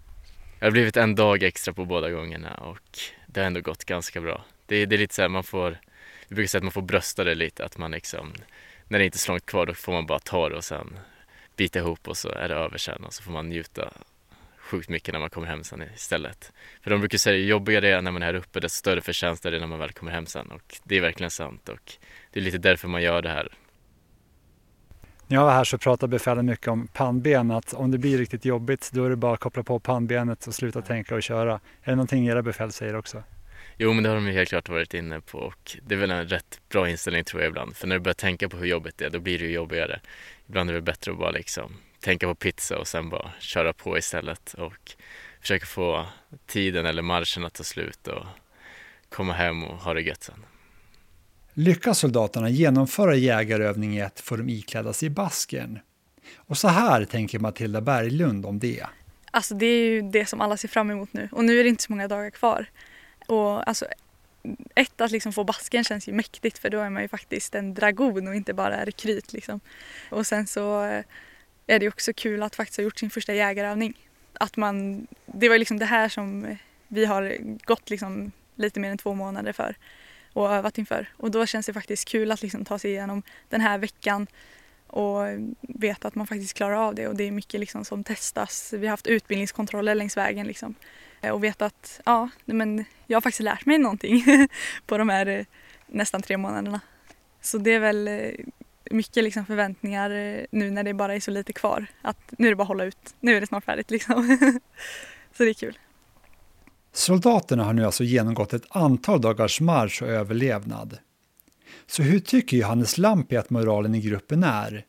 Det 0.60 0.66
har 0.66 0.72
blivit 0.72 0.98
en 0.98 1.16
dag 1.16 1.44
extra 1.44 1.74
på 1.74 1.86
båda 1.86 2.12
gångerna 2.12 2.54
och 2.54 3.00
det 3.28 3.40
har 3.40 3.48
ändå 3.48 3.62
gått 3.62 3.86
ganska 3.86 4.22
bra. 4.22 4.46
Det, 4.66 4.86
det 4.86 4.96
är 4.96 4.98
lite 4.98 5.16
så 5.16 5.22
här, 5.22 5.30
man 5.30 5.44
får, 5.44 5.78
vi 6.28 6.36
brukar 6.36 6.48
säga 6.48 6.60
att 6.60 6.64
man 6.64 6.72
får 6.72 6.82
brösta 6.82 7.24
det 7.24 7.36
lite, 7.36 7.66
att 7.66 7.78
man 7.78 7.92
liksom, 7.92 8.34
när 8.88 9.00
det 9.00 9.06
inte 9.06 9.16
är 9.16 9.20
så 9.20 9.32
långt 9.32 9.46
kvar 9.46 9.66
då 9.66 9.74
får 9.74 9.94
man 9.94 10.06
bara 10.06 10.20
ta 10.20 10.50
det 10.50 10.56
och 10.56 10.64
sen 10.64 11.00
bita 11.56 11.80
ihop 11.80 12.08
och 12.08 12.18
så 12.18 12.30
är 12.30 12.48
det 12.48 12.56
över 12.56 12.78
sen 12.78 13.04
och 13.04 13.14
så 13.14 13.24
får 13.24 13.32
man 13.32 13.50
njuta 13.50 13.94
sjukt 14.58 14.90
mycket 14.90 15.14
när 15.14 15.20
man 15.20 15.30
kommer 15.30 15.48
hem 15.48 15.64
sen 15.64 15.84
istället. 15.96 16.54
För 16.82 16.90
de 16.90 17.00
brukar 17.00 17.18
säga 17.18 17.38
ju 17.38 17.46
jobbigare 17.46 17.82
det 17.82 17.94
är 17.94 18.02
när 18.02 18.12
man 18.12 18.22
är 18.22 18.26
här 18.26 18.34
uppe 18.34 18.60
desto 18.60 18.78
större 18.78 19.02
förtjänst 19.02 19.46
är 19.46 19.52
det 19.52 19.60
när 19.60 19.68
man 19.68 19.80
väl 19.80 19.92
kommer 19.92 20.12
hem 20.12 20.26
sen 20.26 20.52
och 20.52 20.78
det 20.84 20.98
är 20.98 21.02
verkligen 21.02 21.32
sant 21.32 21.70
och 21.70 21.94
det 22.32 22.40
är 22.40 22.44
lite 22.44 22.58
därför 22.58 22.88
man 22.88 23.02
gör 23.02 23.22
det 23.22 23.30
här 23.30 23.52
när 25.28 25.38
jag 25.38 25.46
var 25.46 25.52
här 25.52 25.64
så 25.64 25.78
pratade 25.78 26.12
befälen 26.12 26.46
mycket 26.46 26.68
om 26.68 26.88
pannben, 26.88 27.52
att 27.52 27.74
om 27.74 27.92
det 27.92 27.98
blir 27.98 28.18
riktigt 28.18 28.46
jobbigt 28.46 28.90
då 28.94 29.06
är 29.06 29.10
det 29.10 29.16
bara 29.16 29.34
att 29.34 29.40
koppla 29.40 29.64
på 29.64 29.80
pannbenet 29.80 30.48
och 30.48 30.56
sluta 30.56 30.82
tänka 30.82 31.16
och 31.16 31.24
köra. 31.24 31.54
Är 31.54 31.60
det 31.90 31.96
någonting 31.96 32.28
era 32.28 32.42
befäl 32.42 32.72
säger 32.72 32.96
också? 32.96 33.24
Jo, 33.78 33.94
men 33.94 34.04
det 34.04 34.10
har 34.10 34.16
de 34.16 34.28
ju 34.28 34.34
helt 34.34 34.50
klart 34.50 34.70
varit 34.70 34.94
inne 34.94 35.22
på 35.22 35.38
och 35.38 35.78
det 35.88 35.96
är 35.96 36.00
väl 36.00 36.12
en 36.12 36.28
rätt 36.28 36.62
bra 36.70 36.90
inställning 36.90 37.24
tror 37.24 37.42
jag 37.42 37.50
ibland. 37.50 37.76
För 37.76 37.88
när 37.88 37.96
du 37.96 38.00
börjar 38.00 38.14
tänka 38.14 38.50
på 38.50 38.58
hur 38.58 38.66
jobbigt 38.66 38.98
det 38.98 39.06
är, 39.06 39.10
då 39.10 39.20
blir 39.20 39.40
det 39.40 39.46
ju 39.46 39.52
jobbigare. 39.52 40.00
Ibland 40.48 40.70
är 40.70 40.74
det 40.74 40.82
bättre 40.82 41.12
att 41.12 41.18
bara 41.18 41.32
liksom 41.32 41.74
tänka 42.00 42.28
på 42.28 42.36
pizza 42.36 42.78
och 42.78 42.88
sen 42.88 43.10
bara 43.10 43.32
köra 43.40 43.74
på 43.74 43.98
istället 43.98 44.54
och 44.54 44.92
försöka 45.42 45.66
få 45.66 46.06
tiden 46.46 46.86
eller 46.86 47.02
marschen 47.02 47.46
att 47.46 47.54
ta 47.54 47.64
slut 47.64 48.08
och 48.08 48.26
komma 49.10 49.34
hem 49.34 49.64
och 49.64 49.78
ha 49.78 49.94
det 49.94 50.02
gött 50.02 50.24
sen. 50.24 50.46
Lyckas 51.60 52.00
soldaterna 52.00 52.50
genomföra 52.50 53.16
jägarövning 53.16 53.98
1 53.98 54.20
får 54.20 54.38
de 54.38 54.50
ikläda 54.50 54.94
sig 54.94 55.10
basken. 55.10 55.80
Och 56.36 56.58
så 56.58 56.68
här 56.68 57.06
tänker 57.06 57.40
Matilda 57.40 57.82
Berglund 57.82 58.46
om 58.46 58.60
det. 58.60 58.86
Alltså 59.32 59.56
det 59.56 59.66
är 59.66 59.90
ju 59.90 60.02
det 60.02 60.26
som 60.26 60.42
alla 60.42 60.58
ser 60.58 60.68
fram 60.68 60.92
emot 60.92 61.14
nu 61.14 61.30
och 61.32 61.46
nu 61.46 61.60
är 61.60 61.64
det 61.64 61.70
inte 61.70 61.84
så 61.84 61.92
många 61.92 62.08
dagar 62.08 62.30
kvar. 62.30 62.66
Och 63.28 63.68
alltså 63.68 63.86
ett, 64.76 65.02
att 65.02 65.12
liksom 65.12 65.34
få 65.34 65.44
basken 65.44 65.84
känns 65.84 66.08
ju 66.08 66.14
mäktigt 66.14 66.58
för 66.58 66.70
då 66.70 66.80
är 66.80 66.90
man 66.90 67.02
ju 67.02 67.08
faktiskt 67.08 67.56
en 67.56 67.74
dragon 67.74 68.28
och 68.28 68.36
inte 68.36 68.54
bara 68.54 68.86
rekryt 68.86 69.34
liksom. 69.34 69.60
Och 70.10 70.28
sen 70.28 70.48
så 70.48 70.84
eh, 70.84 71.04
är 71.68 71.80
det 71.80 71.88
också 71.88 72.14
kul 72.14 72.44
att 72.44 72.56
faktiskt 72.56 72.78
ha 72.78 72.84
gjort 72.84 73.00
sin 73.00 73.10
första 73.10 73.34
jägarövning. 73.34 73.94
Att 74.34 74.58
man, 74.58 75.08
det 75.26 75.50
var 75.50 75.58
liksom 75.58 75.80
det 75.80 75.86
här 75.86 76.10
som 76.10 76.58
vi 76.88 77.06
har 77.06 77.38
gått 77.66 77.90
liksom 77.90 78.32
lite 78.56 78.80
mer 78.80 78.92
än 78.92 78.98
två 78.98 79.14
månader 79.14 79.54
för 79.54 79.76
och 80.38 80.54
övat 80.54 80.78
inför. 80.78 81.10
Och 81.18 81.32
då 81.32 81.46
känns 81.46 81.66
det 81.66 81.74
faktiskt 81.74 82.08
kul 82.08 82.32
att 82.32 82.42
liksom 82.42 82.66
ta 82.66 82.80
sig 82.80 82.92
igenom 82.92 83.24
den 83.50 83.62
här 83.62 83.78
veckan 83.78 84.28
och 84.88 85.22
veta 85.62 86.08
att 86.08 86.16
man 86.16 86.28
faktiskt 86.28 86.54
klarar 86.54 86.76
av 86.76 86.96
det 86.96 87.08
och 87.08 87.16
det 87.16 87.24
är 87.24 87.32
mycket 87.32 87.60
liksom 87.60 87.86
som 87.86 88.04
testas. 88.04 88.74
Vi 88.74 88.88
har 88.88 88.92
haft 88.92 89.08
utbildningskontroller 89.08 89.96
längs 89.96 90.18
vägen 90.18 90.48
liksom. 90.48 90.76
Eh, 91.22 91.32
och 91.32 91.44
veta 91.44 91.66
att 91.66 92.02
ja, 92.06 92.30
men 92.46 92.86
jag 93.08 93.16
har 93.16 93.22
faktiskt 93.22 93.44
lärt 93.44 93.66
mig 93.66 93.78
någonting 93.78 94.24
på 94.86 94.98
de 94.98 95.10
här 95.10 95.26
eh, 95.26 95.46
nästan 95.88 96.22
tre 96.22 96.38
månaderna. 96.38 96.80
Så 97.42 97.58
det 97.58 97.72
är 97.72 97.80
väl 97.80 98.08
eh, 98.08 98.32
mycket 98.92 99.24
liksom 99.24 99.46
förväntningar 99.46 100.10
nu 100.52 100.72
när 100.72 100.84
det 100.84 100.94
bara 100.94 101.16
är 101.16 101.20
så 101.20 101.32
lite 101.32 101.54
kvar. 101.54 101.86
Att 102.02 102.34
nu 102.38 102.48
är 102.48 102.52
det 102.52 102.56
bara 102.56 102.64
att 102.64 102.68
hålla 102.68 102.86
ut, 102.86 103.16
nu 103.20 103.38
är 103.38 103.42
det 103.42 103.48
snart 103.48 103.66
färdigt 103.66 103.92
liksom. 103.92 104.38
så 105.38 105.44
det 105.44 105.50
är 105.50 105.54
kul. 105.54 105.78
Soldaterna 106.98 107.64
har 107.64 107.74
nu 107.74 107.86
alltså 107.86 108.04
genomgått 108.04 108.54
ett 108.54 108.66
antal 108.70 109.22
dagars 109.22 109.62
marsch 109.62 110.02
och 110.02 110.08
överlevnad. 110.08 110.98
Så 111.88 112.04
hur 112.04 112.20
tycker 112.20 112.58
Johannes 112.58 112.98
Lampi 112.98 113.38
att 113.38 113.50
moralen 113.50 113.96
i 113.96 114.02
gruppen 114.02 114.44
är? 114.44 114.86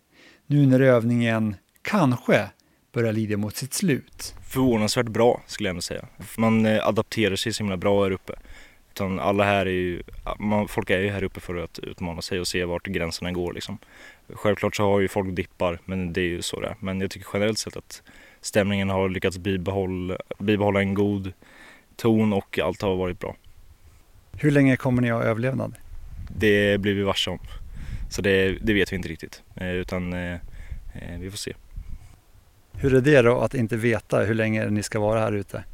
Nu 0.46 0.66
när 0.66 0.80
övningen, 0.80 1.56
kanske, 1.82 2.50
börjar 2.92 3.12
lida 3.12 3.36
mot 3.36 3.56
sitt 3.56 3.74
slut. 3.74 4.34
Förvånansvärt 4.48 5.06
bra 5.08 5.42
skulle 5.46 5.68
jag 5.68 5.70
ändå 5.70 5.82
säga. 5.82 6.04
Man 6.36 6.66
eh, 6.66 6.86
adapterar 6.88 7.36
sig 7.36 7.52
så 7.52 7.62
himla 7.62 7.76
bra 7.76 8.04
här 8.04 8.10
uppe. 8.10 8.32
Utan 8.90 9.20
alla 9.20 9.44
här 9.44 9.66
är 9.66 9.70
ju, 9.70 10.02
man, 10.38 10.68
folk 10.68 10.90
är 10.90 10.98
ju 10.98 11.10
här 11.10 11.24
uppe 11.24 11.40
för 11.40 11.56
att 11.56 11.78
utmana 11.78 12.22
sig 12.22 12.40
och 12.40 12.48
se 12.48 12.64
vart 12.64 12.86
gränserna 12.86 13.32
går 13.32 13.52
liksom. 13.52 13.78
Självklart 14.28 14.76
så 14.76 14.82
har 14.82 15.00
ju 15.00 15.08
folk 15.08 15.36
dippar, 15.36 15.78
men 15.84 16.12
det 16.12 16.20
är 16.20 16.28
ju 16.28 16.42
så 16.42 16.60
det 16.60 16.68
är. 16.68 16.76
Men 16.80 17.00
jag 17.00 17.10
tycker 17.10 17.28
generellt 17.32 17.58
sett 17.58 17.76
att 17.76 18.02
stämningen 18.40 18.90
har 18.90 19.08
lyckats 19.08 19.38
bibehålla, 19.38 20.16
bibehålla 20.38 20.80
en 20.80 20.94
god 20.94 21.32
ton 21.98 22.32
och 22.32 22.58
allt 22.58 22.82
har 22.82 22.96
varit 22.96 23.18
bra. 23.18 23.36
Hur 24.32 24.50
länge 24.50 24.76
kommer 24.76 25.02
ni 25.02 25.10
ha 25.10 25.22
överlevnad? 25.22 25.74
Det 26.36 26.80
blir 26.80 26.94
vi 26.94 27.02
varse 27.02 27.30
om. 27.30 27.38
Så 28.10 28.22
det, 28.22 28.58
det 28.62 28.74
vet 28.74 28.92
vi 28.92 28.96
inte 28.96 29.08
riktigt, 29.08 29.42
eh, 29.56 29.70
utan 29.70 30.12
eh, 30.12 30.32
eh, 30.94 31.18
vi 31.20 31.30
får 31.30 31.38
se. 31.38 31.52
Hur 32.72 32.94
är 32.94 33.00
det 33.00 33.22
då 33.22 33.40
att 33.40 33.54
inte 33.54 33.76
veta 33.76 34.20
hur 34.20 34.34
länge 34.34 34.70
ni 34.70 34.82
ska 34.82 35.00
vara 35.00 35.20
här 35.20 35.32
ute? 35.32 35.64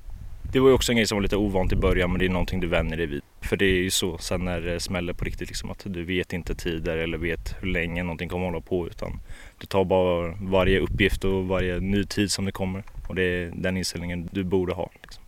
Det 0.53 0.61
var 0.61 0.69
ju 0.69 0.75
också 0.75 0.93
en 0.93 0.97
grej 0.97 1.07
som 1.07 1.17
var 1.17 1.23
lite 1.23 1.37
ovant 1.37 1.73
i 1.73 1.77
början 1.77 2.11
men 2.11 2.19
det 2.19 2.25
är 2.25 2.29
någonting 2.29 2.61
du 2.61 2.67
vänjer 2.67 2.97
dig 2.97 3.07
vid. 3.07 3.23
För 3.41 3.57
det 3.57 3.65
är 3.65 3.83
ju 3.83 3.91
så 3.91 4.19
sen 4.19 4.45
när 4.45 4.61
det 4.61 4.81
smäller 4.81 5.13
på 5.13 5.25
riktigt 5.25 5.49
liksom 5.49 5.71
att 5.71 5.83
du 5.85 6.05
vet 6.05 6.33
inte 6.33 6.55
tider 6.55 6.97
eller 6.97 7.19
vet 7.19 7.57
hur 7.61 7.69
länge 7.69 8.03
någonting 8.03 8.29
kommer 8.29 8.45
hålla 8.45 8.61
på 8.61 8.87
utan 8.87 9.21
du 9.61 9.67
tar 9.67 9.85
bara 9.85 10.35
varje 10.41 10.81
uppgift 10.81 11.25
och 11.25 11.47
varje 11.47 11.81
ny 11.81 12.05
tid 12.05 12.31
som 12.31 12.45
det 12.45 12.53
kommer 12.53 12.83
och 13.09 13.15
det 13.15 13.23
är 13.23 13.53
den 13.55 13.77
inställningen 13.77 14.29
du 14.33 14.45
borde 14.45 14.73
ha. 14.73 14.91
Liksom. 15.03 15.24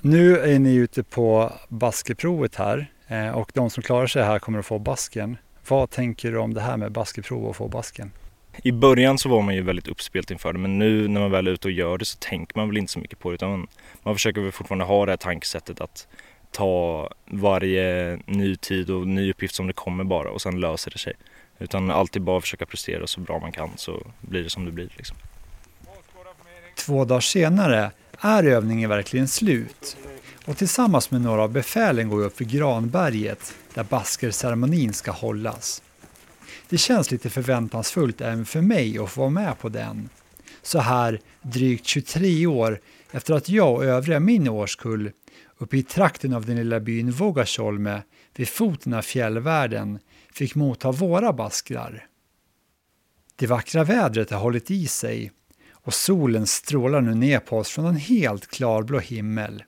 Nu 0.00 0.38
är 0.38 0.58
ni 0.58 0.74
ute 0.74 1.02
på 1.02 1.52
baskeprovet 1.68 2.54
här 2.54 2.90
eh, 3.08 3.28
och 3.28 3.50
de 3.54 3.70
som 3.70 3.82
klarar 3.82 4.06
sig 4.06 4.22
här 4.22 4.38
kommer 4.38 4.58
att 4.58 4.66
få 4.66 4.78
basken. 4.78 5.36
Vad 5.68 5.90
tänker 5.90 6.32
du 6.32 6.38
om 6.38 6.54
det 6.54 6.60
här 6.60 6.76
med 6.76 6.92
baskeprov 6.92 7.44
och 7.44 7.56
få 7.56 7.68
basken? 7.68 8.12
I 8.62 8.72
början 8.72 9.18
så 9.18 9.28
var 9.28 9.42
man 9.42 9.54
ju 9.54 9.62
väldigt 9.62 9.88
uppspelt 9.88 10.30
inför 10.30 10.52
det 10.52 10.58
men 10.58 10.78
nu 10.78 11.08
när 11.08 11.20
man 11.20 11.30
väl 11.30 11.46
är 11.46 11.50
ute 11.50 11.68
och 11.68 11.72
gör 11.72 11.98
det 11.98 12.04
så 12.04 12.18
tänker 12.18 12.58
man 12.58 12.68
väl 12.68 12.78
inte 12.78 12.92
så 12.92 12.98
mycket 12.98 13.18
på 13.18 13.30
det 13.30 13.34
utan 13.34 13.50
man, 13.50 13.66
man 14.02 14.14
försöker 14.14 14.40
väl 14.40 14.52
fortfarande 14.52 14.84
ha 14.84 15.06
det 15.06 15.12
här 15.12 15.16
tankesättet 15.16 15.80
att 15.80 16.08
ta 16.50 17.08
varje 17.24 18.18
ny 18.26 18.56
tid 18.56 18.90
och 18.90 19.06
ny 19.06 19.30
uppgift 19.30 19.54
som 19.54 19.66
det 19.66 19.72
kommer 19.72 20.04
bara 20.04 20.30
och 20.30 20.42
sen 20.42 20.60
löser 20.60 20.90
det 20.90 20.98
sig. 20.98 21.12
Utan 21.58 21.90
alltid 21.90 22.22
bara 22.22 22.40
försöka 22.40 22.66
prestera 22.66 23.06
så 23.06 23.20
bra 23.20 23.38
man 23.38 23.52
kan 23.52 23.70
så 23.76 24.06
blir 24.20 24.42
det 24.42 24.50
som 24.50 24.64
det 24.64 24.70
blir. 24.70 24.90
Liksom. 24.96 25.16
Två 26.76 27.04
dagar 27.04 27.20
senare 27.20 27.90
är 28.20 28.44
övningen 28.44 28.90
verkligen 28.90 29.28
slut. 29.28 29.96
Och 30.46 30.56
tillsammans 30.56 31.10
med 31.10 31.20
några 31.20 31.42
av 31.42 31.52
befälen 31.52 32.08
går 32.08 32.20
jag 32.20 32.26
upp 32.26 32.36
för 32.36 32.44
Granberget 32.44 33.54
där 33.74 33.84
baskerceremonin 33.84 34.92
ska 34.92 35.10
hållas. 35.10 35.82
Det 36.68 36.78
känns 36.78 37.10
lite 37.10 37.30
förväntansfullt 37.30 38.20
även 38.20 38.44
för 38.44 38.60
mig 38.60 38.98
att 38.98 39.10
få 39.10 39.20
vara 39.20 39.30
med 39.30 39.58
på 39.58 39.68
den. 39.68 40.08
Så 40.62 40.78
här 40.78 41.20
drygt 41.42 41.86
23 41.86 42.46
år 42.46 42.80
efter 43.10 43.34
att 43.34 43.48
jag 43.48 43.74
och 43.74 43.84
övriga 43.84 44.20
min 44.20 44.48
årskull 44.48 45.10
uppe 45.58 45.76
i 45.76 45.82
trakten 45.82 46.32
av 46.32 46.46
den 46.46 46.56
lilla 46.56 46.80
byn 46.80 47.10
Vogasholme 47.10 48.02
vid 48.36 48.48
foten 48.48 48.94
av 48.94 49.02
fjällvärlden 49.02 49.98
fick 50.32 50.54
motta 50.54 50.92
våra 50.92 51.32
baskrar. 51.32 52.06
Det 53.36 53.46
vackra 53.46 53.84
vädret 53.84 54.30
har 54.30 54.38
hållit 54.38 54.70
i 54.70 54.86
sig 54.86 55.32
och 55.82 55.94
solen 55.94 56.46
strålar 56.46 57.00
nu 57.00 57.14
ner 57.14 57.40
på 57.40 57.58
oss 57.58 57.68
från 57.68 57.86
en 57.86 57.96
helt 57.96 58.46
klarblå 58.46 58.98
himmel. 58.98 59.62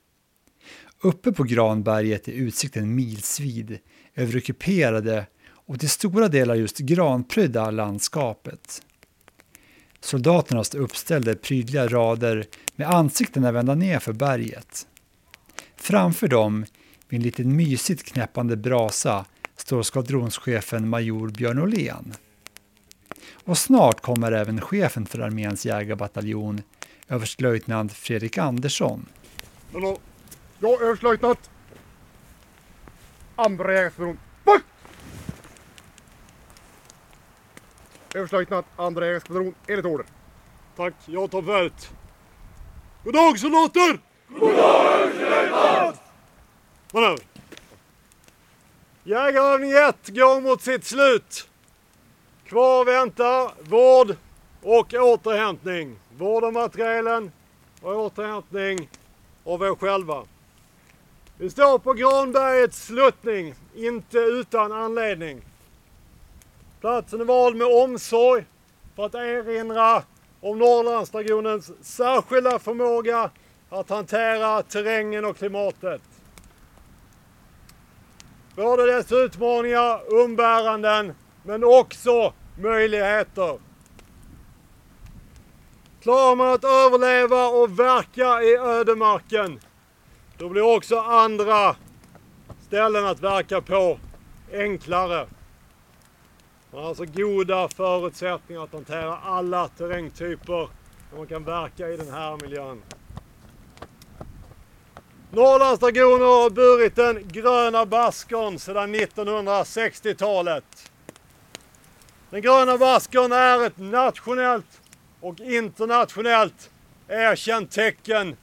Uppe 1.03 1.33
på 1.33 1.43
Granberget 1.43 2.29
är 2.29 2.33
utsikten 2.33 2.95
milsvid 2.95 3.79
över 4.15 4.33
det 4.33 4.41
kuperade 4.41 5.27
och 5.51 5.81
till 5.81 5.91
stora 5.91 6.29
delar 6.29 6.55
just 6.55 6.79
granprydda 6.79 7.71
landskapet. 7.71 8.83
Soldaterna 10.01 10.65
står 10.65 10.79
uppställda 10.79 11.33
i 11.33 11.35
prydliga 11.35 11.89
rader 11.89 12.47
med 12.77 12.89
ansiktena 12.89 13.53
vända 13.53 13.75
ner 13.75 13.99
för 13.99 14.13
berget. 14.13 14.87
Framför 15.77 16.29
dem, 16.29 16.67
vid 17.09 17.19
en 17.19 17.25
liten 17.25 17.57
mysigt 17.57 18.13
knäppande 18.13 18.57
brasa, 18.57 19.25
står 19.57 19.83
skvadronschefen 19.83 20.89
major 20.89 21.29
Björn 21.29 21.59
Åhlén. 21.59 22.15
Och 23.45 23.59
snart 23.59 24.01
kommer 24.01 24.33
även 24.33 24.61
chefen 24.61 25.07
för 25.07 25.19
arméns 25.19 25.67
jägarbataljon, 25.67 26.63
överstelöjtnant 27.09 27.93
Fredrik 27.93 28.39
Andersson. 28.39 29.07
Hallå? 29.73 29.99
Ja, 30.59 30.79
överstelöjtnant. 30.81 31.51
Andra 33.37 33.75
jägarskvadron. 33.75 34.19
Bort! 34.45 34.63
Överstelöjtnant, 38.15 38.67
andra 38.77 39.07
jägarskvadron, 39.07 39.55
enligt 39.67 39.87
order. 39.87 40.07
Tack, 40.77 40.95
jag 41.07 41.31
tar 41.31 41.43
befälet. 41.43 41.91
God 43.05 43.15
dag 43.15 43.39
soldater! 43.39 43.99
God 44.29 44.57
dag 44.57 45.01
överstelöjtnant! 45.01 46.01
Manöver. 46.93 47.21
Jägarövning 49.05 49.73
1 49.73 50.09
går 50.09 50.41
mot 50.41 50.63
sitt 50.63 50.85
slut. 50.85 51.50
Kvar 52.51 52.85
väntar 52.85 53.53
vård 53.71 54.17
och 54.63 54.95
återhämtning. 54.95 55.97
Vård 56.19 56.45
av 56.45 56.53
materielen 56.53 57.33
och 57.83 57.97
återhämtning 57.97 58.89
av 59.45 59.63
er 59.63 59.75
själva. 59.75 60.25
Vi 61.39 61.51
står 61.51 61.79
på 61.79 61.93
Granbergets 61.93 62.87
sluttning, 62.87 63.55
inte 63.75 64.19
utan 64.19 64.73
anledning. 64.73 65.43
Platsen 66.81 67.21
är 67.21 67.25
vald 67.25 67.57
med 67.57 67.67
omsorg 67.67 68.45
för 68.97 69.07
att 69.07 69.15
erinra 69.15 70.03
om 70.41 70.59
Norrlandsregionens 70.59 71.87
särskilda 71.87 72.59
förmåga 72.59 73.31
att 73.69 73.91
hantera 73.91 74.63
terrängen 74.63 75.25
och 75.25 75.37
klimatet. 75.37 76.03
Både 78.57 78.87
dess 78.87 79.13
utmaningar, 79.13 80.15
umbäranden, 80.15 81.15
men 81.43 81.65
också 81.65 82.33
möjligheter. 82.61 83.59
Klarar 86.03 86.37
man 86.37 86.53
att 86.53 86.65
överleva 86.65 87.49
och 87.49 87.79
verka 87.79 88.43
i 88.43 88.57
ödemarken, 88.57 89.61
då 90.39 90.49
blir 90.49 90.77
också 90.77 90.99
andra 91.01 91.77
ställen 92.67 93.07
att 93.07 93.21
verka 93.21 93.61
på 93.61 93.99
enklare. 94.53 95.27
Man 96.73 96.83
har 96.83 96.89
alltså 96.89 97.05
goda 97.05 97.69
förutsättningar 97.69 98.65
att 98.65 98.73
hantera 98.73 99.17
alla 99.17 99.69
terrängtyper 99.69 100.69
när 101.11 101.19
man 101.19 101.27
kan 101.27 101.45
verka 101.45 101.89
i 101.89 101.97
den 101.97 102.11
här 102.11 102.39
miljön. 102.43 102.83
Norrlandsdragoner 105.31 106.43
har 106.43 106.51
burit 106.51 106.97
den 106.97 107.29
gröna 107.29 107.87
baskern 107.87 108.59
sedan 108.59 108.95
1960-talet. 108.95 110.90
Den 112.31 112.43
gröna 112.43 112.79
baskern 112.79 113.33
är 113.33 113.67
ett 113.67 113.79
nationellt 113.79 114.81
och 115.21 115.41
internationellt 115.41 116.71
erkänt 117.09 117.71
tecken 117.71 118.37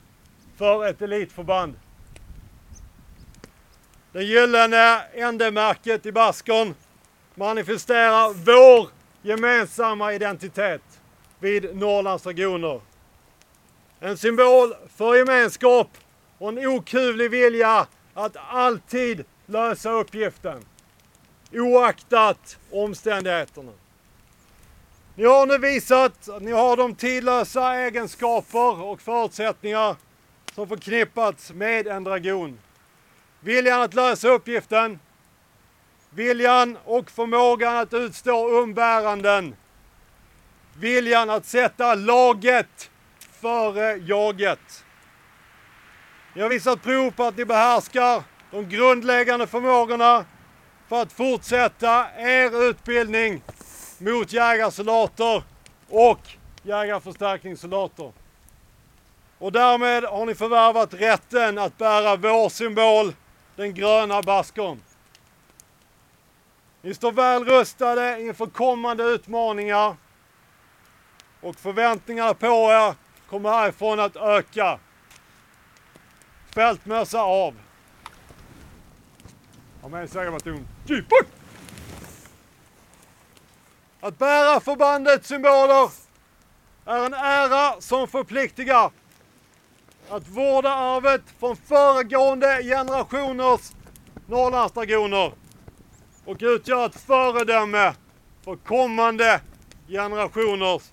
för 0.58 0.86
ett 0.86 1.02
elitförband. 1.02 1.76
Det 4.12 4.24
gyllene 4.24 5.02
ändemärket 5.14 6.06
i 6.06 6.12
baskern 6.12 6.74
manifesterar 7.36 8.34
vår 8.34 8.90
gemensamma 9.22 10.14
identitet 10.14 10.82
vid 11.40 11.76
Norrlands 11.76 12.26
regioner. 12.26 12.82
En 14.00 14.18
symbol 14.18 14.74
för 14.96 15.16
gemenskap 15.16 15.90
och 16.38 16.50
en 16.50 16.68
okuvlig 16.68 17.32
vilja 17.32 17.88
att 18.14 18.38
alltid 18.50 19.26
lösa 19.46 19.92
uppgiften. 19.92 20.66
Oaktat 21.52 22.58
omständigheterna. 22.72 23.72
Ni 25.16 25.26
har 25.26 25.46
nu 25.46 25.58
visat 25.58 26.30
att 26.30 26.42
ni 26.42 26.52
har 26.52 26.78
de 26.78 26.96
tidlösa 26.96 27.76
egenskaper 27.76 28.82
och 28.82 29.02
förutsättningar 29.02 29.96
som 30.56 30.68
förknippats 30.68 31.52
med 31.52 31.88
en 31.88 32.04
dragon. 32.04 32.60
Viljan 33.40 33.82
att 33.82 33.94
lösa 33.94 34.30
uppgiften, 34.30 35.00
viljan 36.10 36.78
och 36.86 37.12
förmågan 37.12 37.78
att 37.78 37.94
utstå 37.94 38.50
umbäranden, 38.50 39.56
viljan 40.80 41.30
att 41.30 41.46
sätta 41.46 41.96
laget 41.96 42.90
före 43.42 43.96
jaget. 43.96 44.86
Ni 46.34 46.42
har 46.42 46.50
visat 46.50 46.84
prov 46.84 47.12
på 47.12 47.24
att 47.24 47.38
ni 47.38 47.46
behärskar 47.46 48.24
de 48.52 48.70
grundläggande 48.70 49.48
förmågorna 49.48 50.26
för 50.88 51.02
att 51.02 51.14
fortsätta 51.14 52.06
er 52.18 52.70
utbildning 52.70 53.42
mot 53.98 54.34
jägarsoldater 54.34 55.44
och 55.90 56.20
jägarförstärkningssoldater. 56.64 58.12
Och 59.38 59.52
därmed 59.52 60.04
har 60.04 60.26
ni 60.26 60.36
förvärvat 60.36 60.94
rätten 60.94 61.58
att 61.58 61.78
bära 61.78 62.16
vår 62.16 62.50
symbol, 62.50 63.14
den 63.56 63.74
gröna 63.74 64.22
baskern. 64.22 64.82
Ni 66.82 66.94
står 66.94 67.12
väl 67.12 67.46
rustade 67.46 68.22
inför 68.22 68.46
kommande 68.46 69.04
utmaningar 69.04 69.96
och 71.42 71.56
förväntningarna 71.56 72.34
på 72.34 72.48
er 72.48 72.96
kommer 73.30 73.50
härifrån 73.50 74.00
att 74.00 74.16
öka. 74.16 74.80
Fältmössa 76.54 77.22
av. 77.22 77.56
Om 79.88 79.94
en 79.94 80.08
sig 80.08 80.32
baton. 80.32 80.68
Bort! 80.88 81.28
Att 84.00 84.18
bära 84.18 84.60
förbandets 84.60 85.28
symboler 85.28 85.90
är 86.86 87.06
en 87.06 87.14
ära 87.14 87.82
som 87.82 88.08
förpliktigar. 88.08 88.92
Att 90.10 90.28
vårda 90.28 90.70
arvet 90.70 91.22
från 91.40 91.56
föregående 91.56 92.64
generationers 92.64 93.72
Norrlandsdragoner 94.26 95.32
och 96.26 96.38
utgöra 96.40 96.86
ett 96.86 97.00
föredöme 97.00 97.94
för 98.44 98.56
kommande 98.56 99.42
generationers 99.88 100.84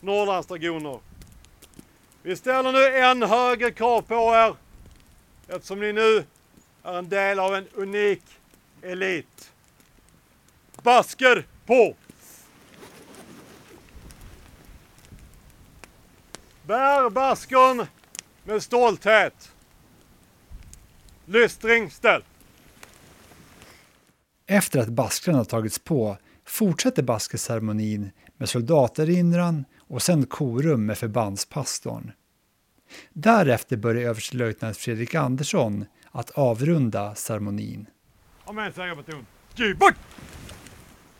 Norrlandsdragoner. 0.00 0.98
Vi 2.22 2.36
ställer 2.36 2.72
nu 2.72 2.96
än 2.96 3.22
högre 3.22 3.70
krav 3.70 4.02
på 4.02 4.14
er 4.14 4.54
eftersom 5.54 5.80
ni 5.80 5.92
nu 5.92 6.24
är 6.82 6.98
en 6.98 7.08
del 7.08 7.38
av 7.38 7.54
en 7.54 7.68
unik 7.74 8.22
elit. 8.82 9.52
Basker 10.82 11.46
på! 11.66 11.96
Bär 16.66 17.10
baskern 17.10 17.86
med 18.44 18.62
stolthet. 18.62 19.52
Lystring 21.24 21.90
ställ. 21.90 22.22
Efter 24.46 24.80
att 24.80 24.88
baskern 24.88 25.34
har 25.34 25.44
tagits 25.44 25.78
på 25.78 26.16
fortsätter 26.44 27.02
baskeceremonin 27.02 28.10
med 28.36 28.48
soldaterinran 28.48 29.64
och 29.78 30.02
sen 30.02 30.26
korum 30.26 30.86
med 30.86 30.98
förbandspastorn. 30.98 32.12
Därefter 33.12 33.76
börjar 33.76 34.08
överstelöjtnant 34.08 34.76
Fredrik 34.76 35.14
Andersson 35.14 35.84
att 36.10 36.30
avrunda 36.30 37.14
ceremonin. 37.14 37.86
Ha 38.50 38.54
med 38.54 38.74
sig 38.74 38.94
baton. 38.96 39.26
Bort! 39.76 39.94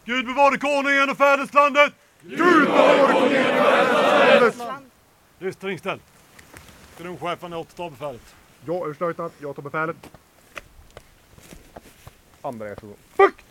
Gud 0.04 0.26
bevare 0.26 0.58
konungen 0.58 1.10
och 1.10 1.16
fäderneslandet! 1.16 1.92
Gud 2.22 2.66
bevare 2.66 3.12
konungen 3.12 3.60
och 3.60 3.66
fäderneslandet! 3.66 4.92
Lystring 5.38 5.78
ställ. 5.78 6.00
Kanonchefen 6.98 7.52
återtar 7.52 7.90
befälet. 7.90 8.34
Ja, 8.66 8.84
överstelöjtnant, 8.84 9.32
jag 9.38 9.56
tar 9.56 9.62
befälet. 9.62 9.96
Andra 12.42 12.66
jägarskvadron. 12.66 12.98
Bort! 13.16 13.42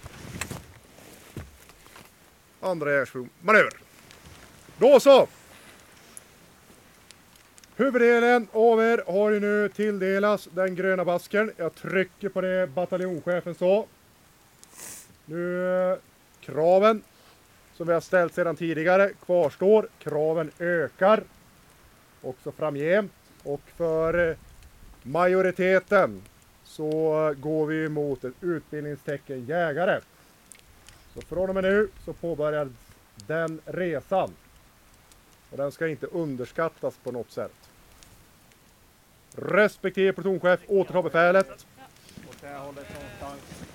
andra 2.62 2.92
jägarsektion, 2.92 3.30
manöver. 3.42 3.74
Då 4.78 5.00
så! 5.00 5.28
Huvuddelen 7.80 8.48
av 8.52 8.82
er 8.84 9.04
har 9.08 9.32
ju 9.32 9.40
nu 9.40 9.70
tilldelats 9.70 10.50
den 10.52 10.76
gröna 10.76 11.06
basken. 11.06 11.52
Jag 11.58 11.76
trycker 11.76 12.30
på 12.30 12.42
det 12.42 12.68
bataljonschefen 12.68 13.56
sa. 13.56 13.86
Nu 15.26 15.68
eh, 15.68 15.98
kraven 16.42 17.04
som 17.74 17.88
vi 17.88 17.94
har 17.94 18.02
ställt 18.02 18.34
sedan 18.34 18.56
tidigare 18.56 19.12
kvarstår. 19.26 19.88
Kraven 20.00 20.52
ökar 20.60 21.24
också 22.22 22.52
framgent 22.52 23.12
och 23.44 23.62
för 23.78 24.30
eh, 24.30 24.38
majoriteten 25.04 26.22
så 26.64 27.34
går 27.38 27.66
vi 27.66 27.90
mot 27.90 28.24
ett 28.24 28.34
utbildningstecken 28.42 29.46
jägare. 29.46 30.00
Så 31.14 31.22
från 31.22 31.50
och 31.50 31.56
med 31.56 31.64
nu 31.64 31.88
så 32.06 32.14
påbörjas 32.14 32.68
den 33.16 33.62
resan. 33.66 34.32
Och 35.52 35.58
den 35.58 35.72
ska 35.72 35.88
inte 35.88 36.08
underskattas 36.08 36.98
på 37.04 37.12
något 37.12 37.32
sätt. 37.32 37.59
Respektive 39.36 40.14
plutonchef 40.14 40.60
återtar 40.68 41.02
befälet. 41.04 41.66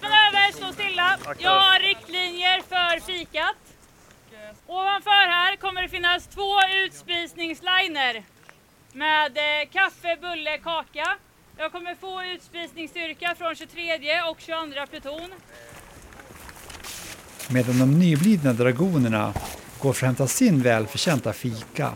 Manöver, 0.00 0.52
stå 0.52 0.72
stilla. 0.72 1.18
Jag 1.38 1.60
har 1.60 1.80
riktlinjer 1.80 2.62
för 2.68 3.00
fikat. 3.00 3.56
Ovanför 4.66 5.28
här 5.28 5.56
kommer 5.56 5.82
det 5.82 5.88
finnas 5.88 6.26
två 6.26 6.52
utspisningsliner 6.86 8.24
med 8.92 9.36
eh, 9.36 9.68
kaffe, 9.72 10.16
bulle, 10.20 10.58
kaka. 10.58 11.16
Jag 11.56 11.72
kommer 11.72 11.94
få 11.94 12.22
utspisningsstyrka 12.24 13.34
från 13.38 13.54
23 13.54 14.22
och 14.30 14.40
22 14.40 14.86
pluton. 14.90 15.30
Medan 17.50 17.78
de 17.78 17.98
nyblivna 17.98 18.52
dragonerna 18.52 19.34
går 19.80 19.92
för 19.92 20.06
att 20.06 20.08
hämta 20.08 20.26
sin 20.26 20.62
välförtjänta 20.62 21.32
fika 21.32 21.92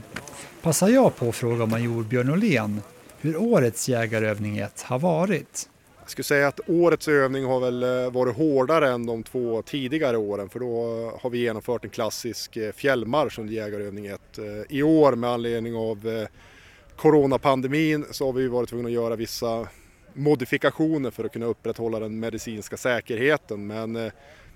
passar 0.63 0.89
jag 0.89 1.17
på 1.17 1.29
att 1.29 1.37
fråga 1.37 1.67
major 1.67 2.03
Björn 2.03 2.31
Åhlén 2.31 2.83
hur 3.21 3.37
årets 3.37 3.89
jägarövning 3.89 4.59
1 4.59 4.83
har 4.83 4.99
varit. 4.99 5.69
Jag 6.01 6.11
skulle 6.11 6.25
säga 6.25 6.49
att 6.49 6.61
årets 6.67 7.09
övning 7.09 7.45
har 7.45 7.61
väl 7.61 7.83
eh, 7.83 8.13
varit 8.13 8.37
hårdare 8.37 8.91
än 8.91 9.07
de 9.07 9.23
två 9.23 9.63
tidigare 9.63 10.17
åren 10.17 10.49
för 10.49 10.61
då 10.61 11.13
har 11.21 11.31
vi 11.31 11.39
genomfört 11.39 11.85
en 11.85 11.91
klassisk 11.91 12.57
eh, 12.57 12.73
fjällmarsch 12.73 13.39
under 13.39 13.55
jägarövning 13.55 14.07
1. 14.07 14.39
Eh, 14.39 14.45
I 14.69 14.83
år 14.83 15.13
med 15.13 15.31
anledning 15.31 15.75
av 15.75 16.27
coronapandemin 16.97 18.07
så 18.11 18.27
har 18.27 18.33
vi 18.33 18.49
varit 18.49 18.69
tvungna 18.69 18.87
att 18.89 18.93
göra 18.93 19.17
vissa 19.17 19.69
modifikationer 20.15 21.11
för 21.11 21.25
att 21.25 21.33
kunna 21.33 21.47
upprätthålla 21.47 22.01
den 22.01 22.21
medicinska 22.21 22.77
säkerheten 22.77 23.67
men 23.67 23.93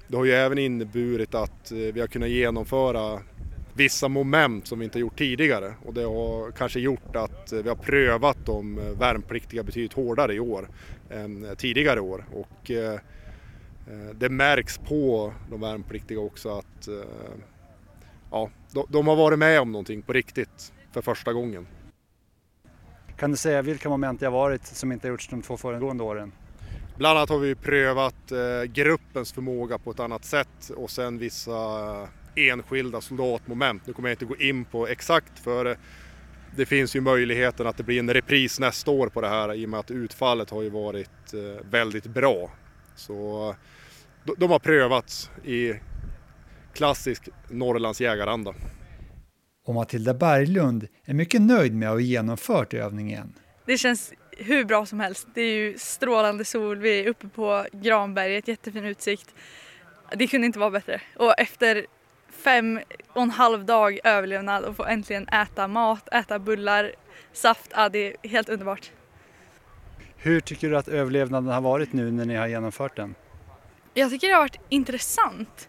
det 0.09 0.17
har 0.17 0.25
ju 0.25 0.33
även 0.33 0.59
inneburit 0.59 1.35
att 1.35 1.73
vi 1.73 2.01
har 2.01 2.07
kunnat 2.07 2.29
genomföra 2.29 3.21
vissa 3.75 4.09
moment 4.09 4.67
som 4.67 4.79
vi 4.79 4.85
inte 4.85 4.99
gjort 4.99 5.19
tidigare 5.19 5.75
och 5.85 5.95
det 5.95 6.03
har 6.03 6.51
kanske 6.51 6.81
gjort 6.81 7.17
att 7.17 7.53
vi 7.53 7.69
har 7.69 7.77
prövat 7.77 8.37
de 8.47 8.81
värnpliktiga 8.99 9.63
betydligt 9.63 9.93
hårdare 9.93 10.35
i 10.35 10.41
år 10.41 10.69
än 11.11 11.57
tidigare 11.57 12.01
år 12.01 12.25
och 12.33 12.71
eh, 12.71 13.01
det 14.15 14.29
märks 14.29 14.79
på 14.79 15.33
de 15.51 15.61
värnpliktiga 15.61 16.21
också 16.21 16.59
att 16.59 16.89
eh, 16.89 16.95
ja, 18.31 18.51
de 18.89 19.07
har 19.07 19.17
varit 19.17 19.39
med 19.39 19.61
om 19.61 19.73
någonting 19.73 20.03
på 20.03 20.13
riktigt 20.13 20.73
för 20.93 21.03
första 21.03 21.33
gången. 21.33 21.67
Kan 23.17 23.31
du 23.31 23.37
säga 23.37 23.63
vilka 23.63 23.89
moment 23.89 24.21
det 24.21 24.27
har 24.27 24.33
varit 24.33 24.67
som 24.67 24.93
inte 24.93 25.07
har 25.07 25.11
gjorts 25.11 25.29
de 25.29 25.43
två 25.43 25.57
föregående 25.57 26.05
åren? 26.05 26.33
Bland 26.97 27.19
annat 27.19 27.29
har 27.29 27.39
vi 27.39 27.55
prövat 27.55 28.33
eh, 28.33 28.63
gruppens 28.63 29.33
förmåga 29.33 29.79
på 29.79 29.91
ett 29.91 30.01
annat 30.01 30.25
sätt 30.25 30.71
och 30.77 30.91
sen 30.91 31.19
vissa 31.19 31.53
enskilda 32.35 33.01
soldatmoment. 33.01 33.87
Nu 33.87 33.93
kommer 33.93 34.09
jag 34.09 34.15
inte 34.15 34.25
gå 34.25 34.37
in 34.37 34.65
på 34.65 34.87
exakt 34.87 35.39
för 35.39 35.77
det 36.57 36.67
finns 36.67 36.97
ju 36.97 37.01
möjligheten 37.01 37.67
att 37.67 37.77
det 37.77 37.83
blir 37.83 37.99
en 37.99 38.15
repris 38.15 38.61
nästa 38.61 38.91
år 38.91 39.09
på 39.09 39.21
det 39.21 39.29
här 39.29 39.55
i 39.55 39.67
och 39.67 39.71
med 39.71 39.81
att 39.81 39.91
utfallet 39.91 40.51
har 40.51 40.63
ju 40.63 40.71
varit 40.71 41.35
eh, 41.35 41.67
väldigt 41.71 42.07
bra. 42.07 42.51
Så 42.95 43.55
de 44.37 44.51
har 44.51 44.59
prövats 44.59 45.31
i 45.45 45.75
klassisk 46.75 47.29
Norrlands 47.51 48.01
jägaranda. 48.01 48.55
Och 49.67 49.75
Matilda 49.75 50.15
Berglund 50.15 50.89
är 51.05 51.15
mycket 51.15 51.43
nöjd 51.43 51.75
med 51.75 51.89
att 51.89 51.95
ha 51.95 52.01
genomfört 52.01 52.75
övningen. 52.75 53.35
Det 53.67 53.79
känns 53.79 54.13
hur 54.31 54.65
bra 54.65 54.87
som 54.87 55.01
helst. 55.01 55.29
Det 55.35 55.41
är 55.41 55.55
ju 55.55 55.79
strålande 55.79 56.45
sol, 56.45 56.79
vi 56.79 57.01
är 57.01 57.09
uppe 57.09 57.29
på 57.29 57.67
Granberget, 57.73 58.49
jättefin 58.49 58.85
utsikt. 58.85 59.35
Det 60.17 60.27
kunde 60.27 60.47
inte 60.47 60.59
vara 60.59 60.71
bättre. 60.71 61.01
Och 61.17 61.41
efter 61.41 61.87
fem 62.45 62.81
och 63.13 63.23
en 63.23 63.31
halv 63.31 63.65
dag 63.65 63.99
överlevnad 64.05 64.65
och 64.65 64.77
få 64.77 64.85
äntligen 64.85 65.29
äta 65.29 65.69
mat, 65.69 66.09
äta 66.13 66.39
bullar, 66.39 66.93
saft. 67.33 67.71
Ja, 67.75 67.89
det 67.89 67.99
är 67.99 68.29
helt 68.29 68.49
underbart. 68.49 68.91
Hur 70.17 70.41
tycker 70.41 70.71
du 70.71 70.77
att 70.77 70.89
överlevnaden 70.89 71.53
har 71.53 71.61
varit 71.61 71.93
nu 71.93 72.11
när 72.11 72.25
ni 72.25 72.35
har 72.35 72.47
genomfört 72.47 72.97
den? 72.97 73.15
Jag 73.95 74.11
tycker 74.11 74.29
det 74.29 74.35
har 74.35 74.41
varit 74.41 74.61
intressant. 74.69 75.69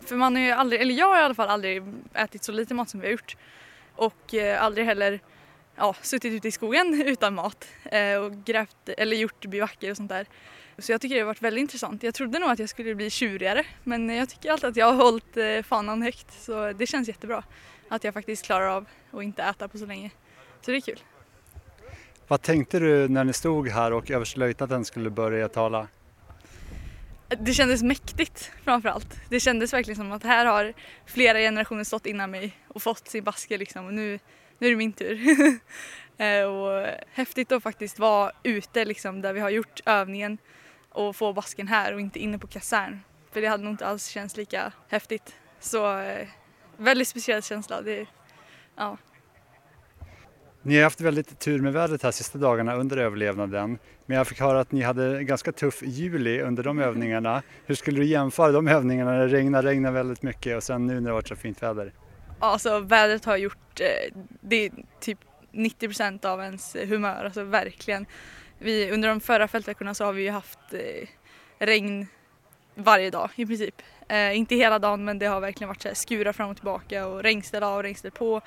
För 0.00 0.16
man 0.16 0.36
har 0.36 0.42
ju 0.42 0.50
aldrig, 0.50 0.80
eller 0.80 0.94
jag 0.94 1.06
har 1.06 1.18
i 1.18 1.22
alla 1.22 1.34
fall 1.34 1.48
aldrig 1.48 1.82
ätit 2.14 2.44
så 2.44 2.52
lite 2.52 2.74
mat 2.74 2.90
som 2.90 3.00
vi 3.00 3.06
har 3.06 3.12
gjort. 3.12 3.36
Och 3.96 4.34
eh, 4.34 4.62
aldrig 4.62 4.86
heller 4.86 5.20
ja, 5.76 5.94
suttit 6.02 6.32
ute 6.32 6.48
i 6.48 6.50
skogen 6.50 7.02
utan 7.06 7.34
mat 7.34 7.68
eh, 7.84 8.14
och 8.14 8.44
grävt 8.44 8.88
eller 8.88 9.16
gjort 9.16 9.46
bivacker 9.46 9.90
och 9.90 9.96
sånt 9.96 10.08
där. 10.08 10.26
Så 10.80 10.92
jag 10.92 11.00
tycker 11.00 11.14
det 11.14 11.20
har 11.20 11.26
varit 11.26 11.42
väldigt 11.42 11.60
intressant. 11.60 12.02
Jag 12.02 12.14
trodde 12.14 12.38
nog 12.38 12.50
att 12.50 12.58
jag 12.58 12.68
skulle 12.68 12.94
bli 12.94 13.10
tjurigare 13.10 13.64
men 13.84 14.08
jag 14.08 14.28
tycker 14.28 14.50
alltid 14.50 14.68
att 14.68 14.76
jag 14.76 14.86
har 14.92 15.04
hållit 15.04 15.36
eh, 15.36 15.62
fanan 15.62 16.02
högt 16.02 16.42
så 16.42 16.72
det 16.72 16.86
känns 16.86 17.08
jättebra 17.08 17.44
att 17.88 18.04
jag 18.04 18.14
faktiskt 18.14 18.44
klarar 18.44 18.68
av 18.68 18.86
att 19.10 19.22
inte 19.22 19.42
äta 19.42 19.68
på 19.68 19.78
så 19.78 19.86
länge. 19.86 20.10
Så 20.60 20.70
det 20.70 20.76
är 20.76 20.80
kul. 20.80 21.00
Vad 22.28 22.42
tänkte 22.42 22.78
du 22.78 23.08
när 23.08 23.24
ni 23.24 23.32
stod 23.32 23.68
här 23.68 23.92
och 23.92 24.10
överstelöjtnanten 24.10 24.84
skulle 24.84 25.10
börja 25.10 25.48
tala? 25.48 25.88
Det 27.38 27.52
kändes 27.52 27.82
mäktigt 27.82 28.52
framförallt. 28.64 29.20
Det 29.28 29.40
kändes 29.40 29.72
verkligen 29.72 29.96
som 29.96 30.12
att 30.12 30.22
här 30.22 30.46
har 30.46 30.72
flera 31.06 31.38
generationer 31.38 31.84
stått 31.84 32.06
innan 32.06 32.30
mig 32.30 32.56
och 32.68 32.82
fått 32.82 33.08
sin 33.08 33.24
baske 33.24 33.58
liksom 33.58 33.86
och 33.86 33.94
nu, 33.94 34.18
nu 34.58 34.66
är 34.66 34.70
det 34.70 34.76
min 34.76 34.92
tur. 34.92 35.18
Eh, 36.20 36.44
och 36.44 36.86
häftigt 37.12 37.52
att 37.52 37.62
faktiskt 37.62 37.98
vara 37.98 38.32
ute 38.42 38.84
liksom 38.84 39.20
där 39.20 39.32
vi 39.32 39.40
har 39.40 39.50
gjort 39.50 39.80
övningen 39.86 40.38
och 40.90 41.16
få 41.16 41.32
basken 41.32 41.68
här 41.68 41.94
och 41.94 42.00
inte 42.00 42.18
inne 42.18 42.38
på 42.38 42.46
kasern. 42.46 43.00
För 43.32 43.40
det 43.40 43.46
hade 43.46 43.64
nog 43.64 43.72
inte 43.72 43.86
alls 43.86 44.06
känts 44.06 44.36
lika 44.36 44.72
häftigt. 44.88 45.34
Så 45.60 45.98
eh, 45.98 46.28
väldigt 46.76 47.08
speciell 47.08 47.42
känsla. 47.42 47.82
Det, 47.82 48.06
ja. 48.76 48.96
Ni 50.62 50.76
har 50.76 50.84
haft 50.84 51.00
väldigt 51.00 51.38
tur 51.38 51.60
med 51.60 51.72
vädret 51.72 52.02
här 52.02 52.10
sista 52.10 52.38
dagarna 52.38 52.74
under 52.74 52.96
överlevnaden. 52.96 53.78
Men 54.06 54.16
jag 54.16 54.26
fick 54.26 54.40
höra 54.40 54.60
att 54.60 54.72
ni 54.72 54.82
hade 54.82 55.24
ganska 55.24 55.52
tuff 55.52 55.82
juli 55.82 56.40
under 56.40 56.62
de 56.62 56.78
övningarna. 56.78 57.42
Hur 57.66 57.74
skulle 57.74 58.00
du 58.00 58.06
jämföra 58.06 58.52
de 58.52 58.68
övningarna 58.68 59.10
när 59.10 59.18
det 59.18 59.28
regnar, 59.28 59.62
regnar 59.62 59.92
väldigt 59.92 60.22
mycket 60.22 60.56
och 60.56 60.62
sen 60.62 60.86
nu 60.86 61.00
när 61.00 61.10
det 61.10 61.12
varit 61.12 61.28
så 61.28 61.36
fint 61.36 61.62
väder? 61.62 61.92
Alltså 62.38 62.78
vädret 62.78 63.24
har 63.24 63.36
gjort, 63.36 63.80
eh, 63.80 64.16
det 64.40 64.66
är 64.66 64.72
typ 65.00 65.18
90 65.52 65.88
procent 65.88 66.24
av 66.24 66.40
ens 66.40 66.76
humör, 66.76 67.24
alltså 67.24 67.44
verkligen. 67.44 68.06
Vi, 68.62 68.90
under 68.90 69.08
de 69.08 69.20
förra 69.20 69.48
fältveckorna 69.48 69.94
så 69.94 70.04
har 70.04 70.12
vi 70.12 70.22
ju 70.22 70.30
haft 70.30 70.58
eh, 70.72 71.08
regn 71.58 72.06
varje 72.74 73.10
dag 73.10 73.30
i 73.36 73.46
princip. 73.46 73.82
Eh, 74.08 74.36
inte 74.36 74.54
hela 74.54 74.78
dagen 74.78 75.04
men 75.04 75.18
det 75.18 75.26
har 75.26 75.40
verkligen 75.40 75.68
varit 75.68 75.82
så 75.82 75.88
här, 75.88 75.94
skura 75.94 76.32
fram 76.32 76.50
och 76.50 76.56
tillbaka 76.56 77.06
och 77.06 77.22
regnställ 77.22 77.62
av 77.62 77.76
och 77.76 77.82
regnställ 77.82 78.10
på. 78.10 78.40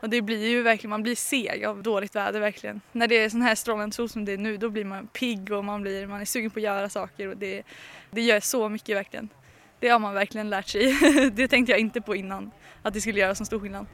Och 0.00 0.10
det 0.10 0.22
blir 0.22 0.48
ju 0.48 0.62
verkligen, 0.62 0.90
man 0.90 1.02
blir 1.02 1.14
seg 1.14 1.64
av 1.64 1.82
dåligt 1.82 2.16
väder 2.16 2.40
verkligen. 2.40 2.80
När 2.92 3.08
det 3.08 3.14
är 3.14 3.28
sån 3.28 3.42
här 3.42 3.54
strålande 3.54 3.96
sol 3.96 4.08
som 4.08 4.24
det 4.24 4.32
är 4.32 4.38
nu 4.38 4.56
då 4.56 4.70
blir 4.70 4.84
man 4.84 5.06
pigg 5.06 5.52
och 5.52 5.64
man, 5.64 5.82
blir, 5.82 6.06
man 6.06 6.20
är 6.20 6.24
sugen 6.24 6.50
på 6.50 6.58
att 6.58 6.64
göra 6.64 6.88
saker 6.88 7.28
och 7.28 7.36
det, 7.36 7.62
det 8.10 8.20
gör 8.20 8.40
så 8.40 8.68
mycket 8.68 8.96
verkligen. 8.96 9.28
Det 9.80 9.88
har 9.88 9.98
man 9.98 10.14
verkligen 10.14 10.50
lärt 10.50 10.68
sig. 10.68 10.98
det 11.32 11.48
tänkte 11.48 11.72
jag 11.72 11.80
inte 11.80 12.00
på 12.00 12.16
innan, 12.16 12.50
att 12.82 12.94
det 12.94 13.00
skulle 13.00 13.20
göra 13.20 13.34
så 13.34 13.44
stor 13.44 13.60
skillnad. 13.60 13.86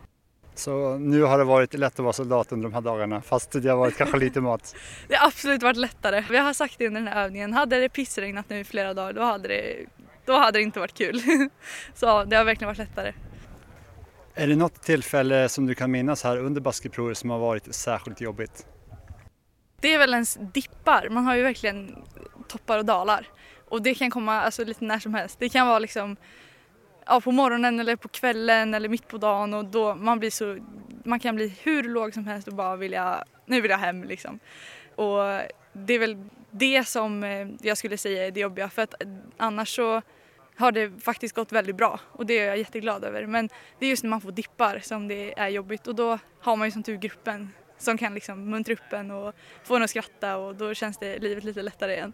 Så 0.54 0.98
nu 0.98 1.22
har 1.22 1.38
det 1.38 1.44
varit 1.44 1.74
lätt 1.74 1.92
att 1.92 1.98
vara 1.98 2.12
soldat 2.12 2.52
under 2.52 2.68
de 2.68 2.74
här 2.74 2.80
dagarna 2.80 3.22
fast 3.22 3.52
det 3.52 3.68
har 3.68 3.76
varit 3.76 3.96
kanske 3.96 4.18
lite 4.18 4.40
mat. 4.40 4.76
Det 5.08 5.14
har 5.14 5.26
absolut 5.26 5.62
varit 5.62 5.76
lättare. 5.76 6.24
Vi 6.30 6.36
har 6.36 6.52
sagt 6.52 6.78
det 6.78 6.86
under 6.86 7.00
den 7.00 7.12
här 7.12 7.24
övningen. 7.24 7.52
Hade 7.52 7.80
det 7.80 7.88
pissregnat 7.88 8.48
nu 8.48 8.58
i 8.58 8.64
flera 8.64 8.94
dagar 8.94 9.12
då 9.12 9.22
hade 9.22 9.48
det, 9.48 9.86
då 10.24 10.32
hade 10.32 10.58
det 10.58 10.62
inte 10.62 10.80
varit 10.80 10.94
kul. 10.94 11.20
Så 11.94 12.24
det 12.24 12.36
har 12.36 12.44
verkligen 12.44 12.68
varit 12.68 12.78
lättare. 12.78 13.12
Är 14.34 14.46
det 14.46 14.56
något 14.56 14.82
tillfälle 14.82 15.48
som 15.48 15.66
du 15.66 15.74
kan 15.74 15.90
minnas 15.90 16.24
här 16.24 16.36
under 16.36 16.60
baskeprovet 16.60 17.18
som 17.18 17.30
har 17.30 17.38
varit 17.38 17.74
särskilt 17.74 18.20
jobbigt? 18.20 18.66
Det 19.80 19.94
är 19.94 19.98
väl 19.98 20.12
ens 20.12 20.38
dippar. 20.40 21.08
Man 21.10 21.24
har 21.24 21.36
ju 21.36 21.42
verkligen 21.42 21.96
toppar 22.48 22.78
och 22.78 22.84
dalar. 22.84 23.26
Och 23.68 23.82
det 23.82 23.94
kan 23.94 24.10
komma 24.10 24.40
alltså, 24.40 24.64
lite 24.64 24.84
när 24.84 24.98
som 24.98 25.14
helst. 25.14 25.36
Det 25.38 25.48
kan 25.48 25.66
vara 25.66 25.78
liksom 25.78 26.16
ja, 27.06 27.20
på 27.20 27.32
morgonen 27.32 27.80
eller 27.80 27.96
på 27.96 28.08
kvällen 28.08 28.74
eller 28.74 28.88
mitt 28.88 29.08
på 29.08 29.18
dagen 29.18 29.54
och 29.54 29.64
då 29.64 29.94
man 29.94 30.18
blir 30.18 30.30
så, 30.30 30.58
man 31.04 31.20
kan 31.20 31.36
bli 31.36 31.54
hur 31.62 31.82
låg 31.82 32.14
som 32.14 32.26
helst 32.26 32.48
och 32.48 32.54
bara 32.54 32.76
vilja, 32.76 33.24
nu 33.46 33.60
vill 33.60 33.70
jag 33.70 33.78
hem 33.78 34.04
liksom. 34.04 34.38
Och 34.94 35.18
det 35.72 35.94
är 35.94 35.98
väl 35.98 36.28
det 36.50 36.84
som 36.84 37.24
eh, 37.24 37.48
jag 37.60 37.78
skulle 37.78 37.98
säga 37.98 38.26
är 38.26 38.30
det 38.30 38.40
jobbiga 38.40 38.68
för 38.68 38.82
att 38.82 38.94
annars 39.36 39.76
så 39.76 40.02
har 40.56 40.72
det 40.72 41.02
faktiskt 41.02 41.34
gått 41.34 41.52
väldigt 41.52 41.76
bra 41.76 42.00
och 42.12 42.26
det 42.26 42.38
är 42.38 42.46
jag 42.46 42.58
jätteglad 42.58 43.04
över. 43.04 43.26
Men 43.26 43.48
det 43.78 43.86
är 43.86 43.90
just 43.90 44.02
när 44.02 44.10
man 44.10 44.20
får 44.20 44.32
dippar 44.32 44.78
som 44.78 45.08
det 45.08 45.38
är 45.38 45.48
jobbigt 45.48 45.86
och 45.86 45.94
då 45.94 46.18
har 46.40 46.56
man 46.56 46.66
ju 46.68 46.72
som 46.72 46.82
tur 46.82 46.96
gruppen 46.96 47.50
som 47.78 47.98
kan 47.98 48.14
liksom 48.14 48.50
muntra 48.50 48.74
upp 48.74 48.92
en 48.92 49.10
och 49.10 49.34
få 49.64 49.76
en 49.76 49.82
att 49.82 49.90
skratta 49.90 50.36
och 50.36 50.54
då 50.54 50.74
känns 50.74 50.98
det 50.98 51.18
livet 51.18 51.44
lite 51.44 51.62
lättare 51.62 51.92
igen. 51.92 52.12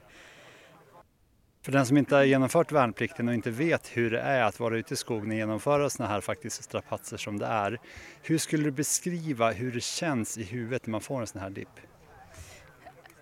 För 1.63 1.73
den 1.73 1.87
som 1.87 1.97
inte 1.97 2.17
har 2.17 2.25
genomfört 2.25 2.73
värnplikten 2.73 3.29
och 3.29 3.35
inte 3.35 3.51
vet 3.51 3.97
hur 3.97 4.11
det 4.11 4.21
är 4.21 4.43
att 4.43 4.61
vara 4.61 4.79
ute 4.79 4.95
i 4.95 4.97
skogen 4.97 5.31
och 5.31 5.37
genomföra 5.37 5.91
sådana 5.91 6.13
här 6.13 6.21
faktiskt 6.21 6.65
strapatser 6.65 7.17
som 7.17 7.39
det 7.39 7.47
är. 7.47 7.79
Hur 8.23 8.39
skulle 8.39 8.65
du 8.65 8.71
beskriva 8.71 9.51
hur 9.51 9.73
det 9.73 9.83
känns 9.83 10.39
i 10.39 10.43
huvudet 10.43 10.87
när 10.87 10.91
man 10.91 11.01
får 11.01 11.21
en 11.21 11.27
sån 11.27 11.41
här 11.41 11.51
dipp? 11.51 11.81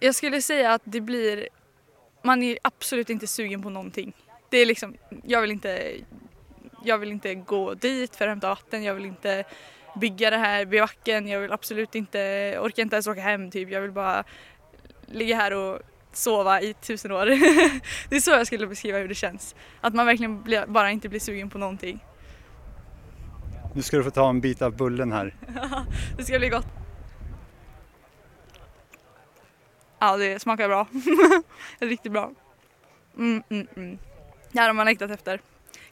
Jag 0.01 0.15
skulle 0.15 0.43
säga 0.43 0.73
att 0.73 0.83
det 0.85 1.01
blir, 1.01 1.49
man 2.23 2.43
är 2.43 2.59
absolut 2.63 3.11
inte 3.11 3.27
sugen 3.27 3.63
på 3.63 3.71
någonting. 3.71 4.13
Det 4.51 4.57
är 4.57 4.67
liksom, 4.67 4.97
jag 5.25 5.41
vill 5.41 5.51
inte, 5.51 5.93
jag 6.85 6.99
vill 6.99 7.11
inte 7.11 7.35
gå 7.35 7.75
dit 7.75 8.17
för 8.17 8.25
att 8.25 8.31
hämta 8.31 8.49
vatten, 8.49 8.83
jag 8.83 8.95
vill 8.95 9.07
inte 9.07 9.45
bygga 10.01 10.31
det 10.31 10.39
här 10.39 10.65
vid 10.65 10.81
backen, 10.81 11.29
jag 11.29 11.41
vill 11.41 11.53
absolut 11.53 11.95
inte, 11.95 12.19
orkar 12.61 12.83
inte 12.83 12.97
ens 12.97 13.07
åka 13.07 13.21
hem 13.21 13.51
typ, 13.51 13.71
jag 13.71 13.81
vill 13.81 13.93
bara 13.93 14.25
ligga 15.07 15.37
här 15.37 15.53
och 15.53 15.81
sova 16.13 16.61
i 16.61 16.75
tusen 16.75 17.13
år. 17.13 17.27
det 18.09 18.17
är 18.17 18.21
så 18.21 18.31
jag 18.31 18.47
skulle 18.47 18.67
beskriva 18.67 18.99
hur 18.99 19.09
det 19.09 19.15
känns. 19.15 19.55
Att 19.81 19.95
man 19.95 20.07
verkligen 20.07 20.43
blir, 20.43 20.67
bara 20.67 20.91
inte 20.91 21.09
blir 21.09 21.21
sugen 21.21 21.51
på 21.51 21.59
någonting. 21.59 22.05
Nu 23.75 23.83
ska 23.83 23.97
du 23.97 24.05
få 24.05 24.11
ta 24.11 24.29
en 24.29 24.41
bit 24.41 24.63
av 24.63 24.77
bullen 24.77 25.13
här. 25.13 25.35
det 26.17 26.25
ska 26.25 26.39
bli 26.39 26.49
gott. 26.49 26.67
Ja, 29.99 30.17
det 30.17 30.41
smakar 30.43 30.69
bra. 30.69 30.87
Riktigt 31.79 32.13
bra. 32.13 32.31
Mm, 33.19 33.43
mm, 33.49 33.67
mm. 33.77 33.99
Det 34.53 34.61
här 34.61 34.67
har 34.67 34.75
man 34.75 34.87
längtat 34.87 35.11
efter. 35.11 35.41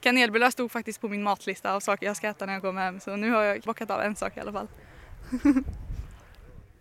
Kanelbullar 0.01 0.51
stod 0.51 0.73
faktiskt 0.73 1.01
på 1.01 1.09
min 1.09 1.23
matlista 1.23 1.75
av 1.75 1.81
saker 1.81 2.07
jag 2.07 2.17
ska 2.17 2.29
äta 2.29 2.47
när 2.47 2.53
jag 2.53 2.63
kommer 2.63 2.83
hem 2.83 3.01
så 3.01 3.17
nu 3.17 3.31
har 3.31 3.43
jag 3.43 3.61
bockat 3.61 3.91
av 3.91 4.01
en 4.01 4.17
sak 4.17 4.37
i 4.37 4.41
alla 4.41 4.53
fall. 4.53 4.69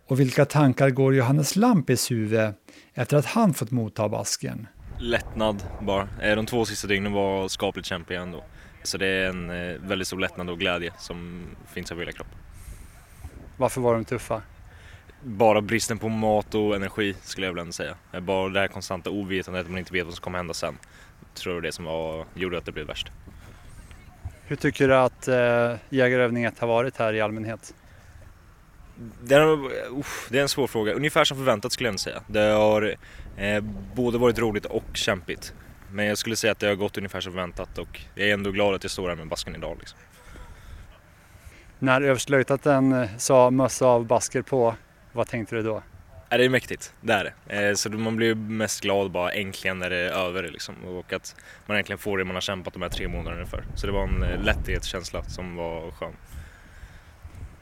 Och 0.08 0.20
vilka 0.20 0.44
tankar 0.44 0.90
går 0.90 1.14
Johannes 1.14 1.56
Lampis 1.56 2.10
huvud 2.10 2.52
efter 2.94 3.16
att 3.16 3.26
han 3.26 3.54
fått 3.54 3.70
motta 3.70 4.08
basken? 4.08 4.66
Lättnad 4.98 5.62
bara. 5.80 6.08
Eh, 6.22 6.36
de 6.36 6.46
två 6.46 6.64
sista 6.64 6.88
dygnen 6.88 7.12
var 7.12 7.48
skapligt 7.48 7.88
kämpiga 7.88 8.20
ändå. 8.20 8.44
Så 8.82 8.98
det 8.98 9.06
är 9.06 9.28
en 9.28 9.50
eh, 9.50 9.80
väldigt 9.80 10.06
stor 10.06 10.18
lättnad 10.18 10.50
och 10.50 10.58
glädje 10.58 10.92
som 10.98 11.46
finns 11.74 11.92
över 11.92 12.02
hela 12.02 12.12
kroppen. 12.12 12.38
Varför 13.56 13.80
var 13.80 13.94
de 13.94 14.04
tuffa? 14.04 14.42
Bara 15.22 15.60
bristen 15.60 15.98
på 15.98 16.08
mat 16.08 16.54
och 16.54 16.76
energi 16.76 17.14
skulle 17.22 17.46
jag 17.46 17.58
ändå 17.58 17.72
säga. 17.72 17.94
Bara 18.20 18.48
det 18.48 18.60
här 18.60 18.68
konstanta 18.68 19.10
ovetandet 19.10 19.64
att 19.64 19.70
man 19.70 19.78
inte 19.78 19.92
vet 19.92 20.04
vad 20.04 20.14
som 20.14 20.22
kommer 20.22 20.38
hända 20.38 20.54
sen. 20.54 20.78
Tror 21.34 21.54
jag 21.54 21.62
det 21.62 21.72
som 21.72 21.84
var, 21.84 22.24
gjorde 22.34 22.58
att 22.58 22.64
det 22.64 22.72
blev 22.72 22.86
värst. 22.86 23.10
Hur 24.44 24.56
tycker 24.56 24.88
du 24.88 24.96
att 24.96 25.28
eh, 25.28 25.74
jägarövning 25.88 26.44
1 26.44 26.58
har 26.58 26.68
varit 26.68 26.96
här 26.96 27.12
i 27.12 27.20
allmänhet? 27.20 27.74
Det 29.22 29.34
är, 29.34 29.52
uh, 29.52 29.70
det 30.30 30.38
är 30.38 30.42
en 30.42 30.48
svår 30.48 30.66
fråga. 30.66 30.92
Ungefär 30.92 31.24
som 31.24 31.36
förväntat 31.36 31.72
skulle 31.72 31.88
jag 31.88 32.00
säga. 32.00 32.22
Det 32.26 32.40
har 32.40 32.96
eh, 33.36 33.64
både 33.94 34.18
varit 34.18 34.38
roligt 34.38 34.64
och 34.64 34.84
kämpigt. 34.94 35.54
Men 35.92 36.06
jag 36.06 36.18
skulle 36.18 36.36
säga 36.36 36.52
att 36.52 36.58
det 36.58 36.66
har 36.66 36.74
gått 36.74 36.98
ungefär 36.98 37.20
som 37.20 37.32
förväntat 37.32 37.78
och 37.78 38.00
jag 38.14 38.28
är 38.28 38.34
ändå 38.34 38.50
glad 38.50 38.74
att 38.74 38.84
jag 38.84 38.90
står 38.90 39.08
här 39.08 39.16
med 39.16 39.28
basken 39.28 39.56
idag. 39.56 39.76
Liksom. 39.78 39.98
När 41.78 42.00
överstelöjtnanten 42.00 42.92
eh, 42.92 43.08
sa 43.18 43.50
mössa 43.50 43.86
av 43.86 44.06
basker 44.06 44.42
på, 44.42 44.74
vad 45.12 45.28
tänkte 45.28 45.56
du 45.56 45.62
då? 45.62 45.82
Det 46.28 46.44
är 46.44 46.48
mäktigt, 46.48 46.94
det 47.00 47.12
är 47.12 47.32
det. 47.46 47.68
Eh, 47.68 47.74
så 47.74 47.90
man 47.90 48.16
blir 48.16 48.34
mest 48.34 48.80
glad 48.80 49.10
bara 49.10 49.32
äntligen 49.32 49.78
när 49.78 49.90
det 49.90 49.96
är 49.96 50.10
över 50.10 50.42
liksom. 50.42 50.74
och 50.84 51.12
att 51.12 51.36
man 51.66 51.76
äntligen 51.76 51.98
får 51.98 52.18
det 52.18 52.24
man 52.24 52.36
har 52.36 52.40
kämpat 52.40 52.72
de 52.72 52.82
här 52.82 52.88
tre 52.88 53.08
månaderna 53.08 53.46
för. 53.46 53.64
Så 53.74 53.86
det 53.86 53.92
var 53.92 54.02
en 54.02 54.22
eh, 54.22 54.42
lätthetskänsla 54.42 55.22
som 55.22 55.56
var 55.56 55.90
skön 55.90 56.12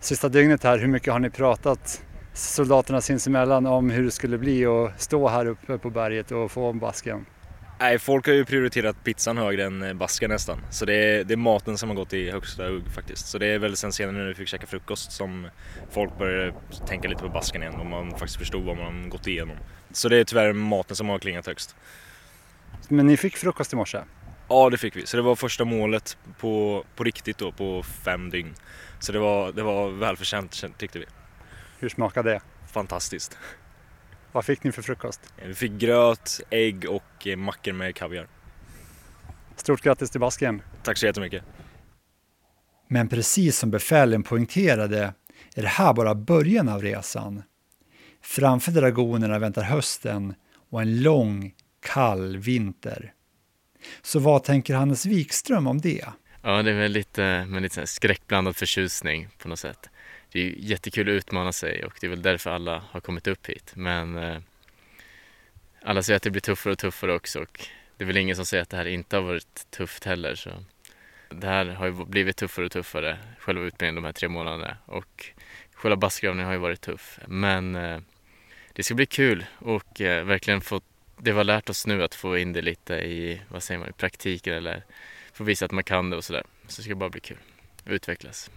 sista 0.05 0.29
dygnet 0.29 0.65
här, 0.65 0.79
hur 0.79 0.89
mycket 0.89 1.13
har 1.13 1.21
ni 1.21 1.31
pratat 1.31 2.03
soldaterna 2.33 3.01
sinsemellan 3.01 3.67
om 3.67 3.91
hur 3.91 4.05
det 4.05 4.11
skulle 4.11 4.39
bli 4.39 4.67
att 4.67 5.01
stå 5.01 5.29
här 5.29 5.47
uppe 5.47 5.79
på 5.79 5.91
berget 5.91 6.33
och 6.33 6.51
få 6.51 6.73
basken? 6.73 7.27
Nej, 7.81 7.99
folk 7.99 8.27
har 8.27 8.35
ju 8.35 8.45
prioriterat 8.45 9.05
pizzan 9.05 9.39
högre 9.39 9.65
än 9.65 9.83
eh, 9.83 9.93
basken 9.93 10.31
nästan. 10.31 10.59
Så 10.71 10.85
det 10.85 10.95
är, 10.95 11.25
det 11.25 11.35
är 11.35 11.37
maten 11.37 11.79
som 11.79 11.89
har 11.89 11.97
gått 11.97 12.13
i 12.13 12.31
högsta 12.31 12.69
hugg 12.69 12.89
faktiskt. 12.95 13.27
Så 13.27 13.39
det 13.39 13.47
är 13.47 13.59
väl 13.59 13.77
sen 13.77 13.93
senare 13.93 14.17
när 14.17 14.27
vi 14.27 14.35
fick 14.35 14.49
käka 14.49 14.67
frukost 14.67 15.13
som 15.13 15.49
folk 15.91 16.19
började 16.19 16.55
tänka 16.87 17.09
lite 17.09 17.23
på 17.23 17.29
basken 17.29 17.63
igen 17.63 17.75
och 17.75 17.87
man 17.87 18.11
faktiskt 18.11 18.37
förstod 18.37 18.65
vad 18.65 18.77
man 18.77 19.09
gått 19.09 19.27
igenom. 19.27 19.57
Så 19.93 20.09
det 20.09 20.17
är 20.17 20.25
tyvärr 20.25 20.53
maten 20.53 20.97
som 20.97 21.09
har 21.09 21.19
klingat 21.19 21.47
högst. 21.47 21.77
Men 22.89 23.07
ni 23.07 23.17
fick 23.17 23.37
frukost 23.37 23.73
i 23.73 23.77
morse? 23.77 23.99
Ja, 24.49 24.71
det 24.71 24.79
fick 24.79 24.97
vi. 24.97 25.07
Så 25.07 25.17
det 25.17 25.23
var 25.23 25.37
första 25.37 25.65
målet 25.65 26.19
på, 26.39 26.85
på 26.97 27.05
riktigt 27.05 27.39
då, 27.39 27.53
på 27.53 27.83
fem 27.83 28.31
dygn. 28.31 28.55
Så 29.01 29.13
det 29.13 29.19
var, 29.19 29.53
det 29.53 29.63
var 29.63 29.91
välförtjänt 29.91 30.65
tyckte 30.79 30.99
vi. 30.99 31.07
Hur 31.79 31.89
smakade 31.89 32.31
det? 32.31 32.41
Fantastiskt. 32.73 33.39
Vad 34.33 34.45
fick 34.45 34.65
ni 34.65 34.73
för 34.73 34.83
frukost? 34.83 35.21
Vi 35.47 35.55
fick 35.55 35.73
gröt, 35.73 36.41
ägg 36.51 36.87
och 36.89 37.27
eh, 37.27 37.37
mackor 37.37 37.73
med 37.73 37.97
kaviar. 37.97 38.29
Stort 39.57 39.83
grattis 39.83 40.11
till 40.11 40.21
basken! 40.21 40.63
Tack 40.83 40.99
så 40.99 41.07
jättemycket! 41.07 41.45
Men 42.89 43.09
precis 43.09 43.59
som 43.59 43.71
befälen 43.71 44.23
poängterade 44.23 45.15
är 45.55 45.63
det 45.63 45.69
här 45.69 45.93
bara 45.93 46.15
början 46.15 46.69
av 46.69 46.83
resan. 46.83 47.43
Framför 48.23 48.73
dragonerna 48.73 49.39
väntar 49.39 49.63
hösten 49.63 50.35
och 50.71 50.83
en 50.83 51.03
lång, 51.03 51.55
kall 51.81 52.37
vinter. 52.37 53.14
Så 54.03 54.19
vad 54.19 54.45
tänker 54.45 54.75
Hannes 54.75 55.07
Wikström 55.07 55.67
om 55.67 55.81
det? 55.81 56.05
Ja, 56.43 56.63
det 56.63 56.71
är 56.71 56.75
väl 56.75 56.93
lite, 56.93 57.47
med 57.49 57.63
lite 57.63 57.87
skräckblandad 57.87 58.57
förtjusning 58.57 59.29
på 59.39 59.49
något 59.49 59.59
sätt. 59.59 59.91
Det 60.33 60.41
är 60.41 60.55
jättekul 60.59 61.09
att 61.09 61.13
utmana 61.13 61.53
sig 61.53 61.85
och 61.85 61.93
det 62.01 62.07
är 62.07 62.11
väl 62.11 62.23
därför 62.23 62.51
alla 62.51 62.85
har 62.91 63.01
kommit 63.01 63.27
upp 63.27 63.47
hit. 63.47 63.73
Men 63.77 64.17
eh, 64.17 64.39
alla 65.83 66.03
säger 66.03 66.17
att 66.17 66.23
det 66.23 66.31
blir 66.31 66.41
tuffare 66.41 66.73
och 66.73 66.79
tuffare 66.79 67.15
också 67.15 67.41
och 67.41 67.61
det 67.97 68.05
är 68.05 68.07
väl 68.07 68.17
ingen 68.17 68.37
som 68.37 68.47
säger 68.47 68.63
att 68.63 68.71
det 68.71 68.77
här 68.77 68.87
inte 68.87 69.17
har 69.17 69.23
varit 69.23 69.67
tufft 69.71 70.05
heller. 70.05 70.35
Så 70.35 70.51
det 71.29 71.47
här 71.47 71.67
har 71.67 71.87
ju 71.87 72.05
blivit 72.05 72.37
tuffare 72.37 72.67
och 72.67 72.73
tuffare, 72.73 73.19
själva 73.39 73.65
utbildningen 73.65 73.95
de 73.95 74.05
här 74.05 74.13
tre 74.13 74.29
månaderna 74.29 74.77
och 74.87 75.27
själva 75.75 75.97
baskövningen 75.97 76.47
har 76.47 76.53
ju 76.53 76.59
varit 76.59 76.81
tuff. 76.81 77.19
Men 77.27 77.75
eh, 77.75 78.01
det 78.73 78.83
ska 78.83 78.95
bli 78.95 79.07
kul 79.07 79.45
och 79.59 80.01
eh, 80.01 80.25
verkligen 80.25 80.61
få 80.61 80.81
det 81.19 81.31
vi 81.31 81.37
har 81.37 81.45
lärt 81.45 81.71
oss 81.71 81.87
nu 81.87 82.03
att 82.03 82.15
få 82.15 82.39
in 82.39 82.53
det 82.53 82.63
lite 82.63 82.95
i, 82.95 83.41
vad 83.49 83.63
säger 83.63 83.79
man, 83.79 83.89
i 83.89 83.93
praktiken 83.93 84.55
eller 84.55 84.85
få 85.33 85.45
visa 85.45 85.65
att 85.65 85.73
man 85.73 85.85
kan 85.85 86.11
det 86.11 86.17
och 86.17 86.25
sådär. 86.25 86.43
Så 86.67 86.81
det 86.81 86.85
ska 86.85 86.95
bara 86.95 87.11
bli 87.11 87.21
kul, 87.21 87.39
utvecklas. 87.85 88.51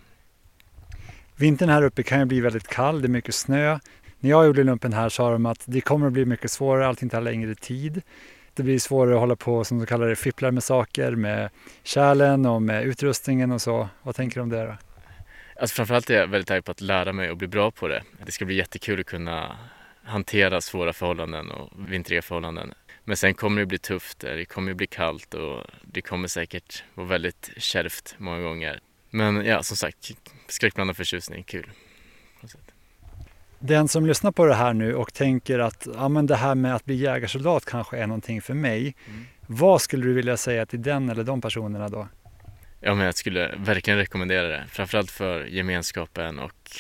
Vintern 1.35 1.69
här 1.69 1.83
uppe 1.83 2.03
kan 2.03 2.19
ju 2.19 2.25
bli 2.25 2.41
väldigt 2.41 2.67
kall, 2.67 3.01
det 3.01 3.07
är 3.07 3.09
mycket 3.09 3.35
snö. 3.35 3.79
När 4.19 4.29
jag 4.29 4.45
gjorde 4.45 4.63
lumpen 4.63 4.93
här 4.93 5.09
sa 5.09 5.31
de 5.31 5.45
att 5.45 5.63
det 5.65 5.81
kommer 5.81 6.07
att 6.07 6.13
bli 6.13 6.25
mycket 6.25 6.51
svårare, 6.51 6.87
allting 6.87 7.09
tar 7.09 7.21
längre 7.21 7.55
tid. 7.55 8.01
Det 8.53 8.63
blir 8.63 8.79
svårare 8.79 9.13
att 9.13 9.19
hålla 9.19 9.35
på 9.35 9.63
som 9.63 9.79
de 9.79 9.85
kallar 9.85 10.07
det, 10.07 10.15
fipplar 10.15 10.51
med 10.51 10.63
saker, 10.63 11.15
med 11.15 11.49
kärlen 11.83 12.45
och 12.45 12.61
med 12.61 12.83
utrustningen 12.83 13.51
och 13.51 13.61
så. 13.61 13.89
Vad 14.01 14.15
tänker 14.15 14.35
du 14.35 14.41
om 14.41 14.49
det 14.49 14.65
då? 14.65 14.75
Alltså 15.61 15.75
framförallt 15.75 16.09
är 16.09 16.13
jag 16.13 16.27
väldigt 16.27 16.47
taggad 16.47 16.65
på 16.65 16.71
att 16.71 16.81
lära 16.81 17.13
mig 17.13 17.31
och 17.31 17.37
bli 17.37 17.47
bra 17.47 17.71
på 17.71 17.87
det. 17.87 18.03
Det 18.25 18.31
ska 18.31 18.45
bli 18.45 18.55
jättekul 18.55 18.99
att 18.99 19.05
kunna 19.05 19.57
hantera 20.07 20.61
svåra 20.61 20.93
förhållanden 20.93 21.51
och 21.51 21.69
vintriga 21.91 22.21
förhållanden. 22.21 22.73
Men 23.03 23.17
sen 23.17 23.33
kommer 23.33 23.61
det 23.61 23.65
bli 23.65 23.77
tufft, 23.77 24.19
det 24.19 24.45
kommer 24.45 24.73
bli 24.73 24.87
kallt 24.87 25.33
och 25.33 25.63
det 25.83 26.01
kommer 26.01 26.27
säkert 26.27 26.83
vara 26.93 27.07
väldigt 27.07 27.49
kärvt 27.57 28.15
många 28.17 28.41
gånger. 28.41 28.79
Men 29.09 29.45
ja, 29.45 29.63
som 29.63 29.77
sagt, 29.77 30.11
skräckblandad 30.47 30.97
förtjusning, 30.97 31.43
kul. 31.43 31.69
Den 33.59 33.87
som 33.87 34.05
lyssnar 34.05 34.31
på 34.31 34.45
det 34.45 34.55
här 34.55 34.73
nu 34.73 34.95
och 34.95 35.13
tänker 35.13 35.59
att 35.59 35.87
ja, 35.93 36.09
men 36.09 36.25
det 36.27 36.35
här 36.35 36.55
med 36.55 36.75
att 36.75 36.85
bli 36.85 36.95
jägarsoldat 36.95 37.65
kanske 37.65 37.97
är 37.97 38.07
någonting 38.07 38.41
för 38.41 38.53
mig. 38.53 38.95
Mm. 39.07 39.25
Vad 39.47 39.81
skulle 39.81 40.05
du 40.05 40.13
vilja 40.13 40.37
säga 40.37 40.65
till 40.65 40.81
den 40.81 41.09
eller 41.09 41.23
de 41.23 41.41
personerna 41.41 41.89
då? 41.89 42.07
Ja, 42.79 42.95
men 42.95 43.05
jag 43.05 43.15
skulle 43.15 43.55
verkligen 43.57 43.99
rekommendera 43.99 44.47
det. 44.47 44.65
Framförallt 44.69 45.11
för 45.11 45.45
gemenskapen 45.45 46.39
och 46.39 46.71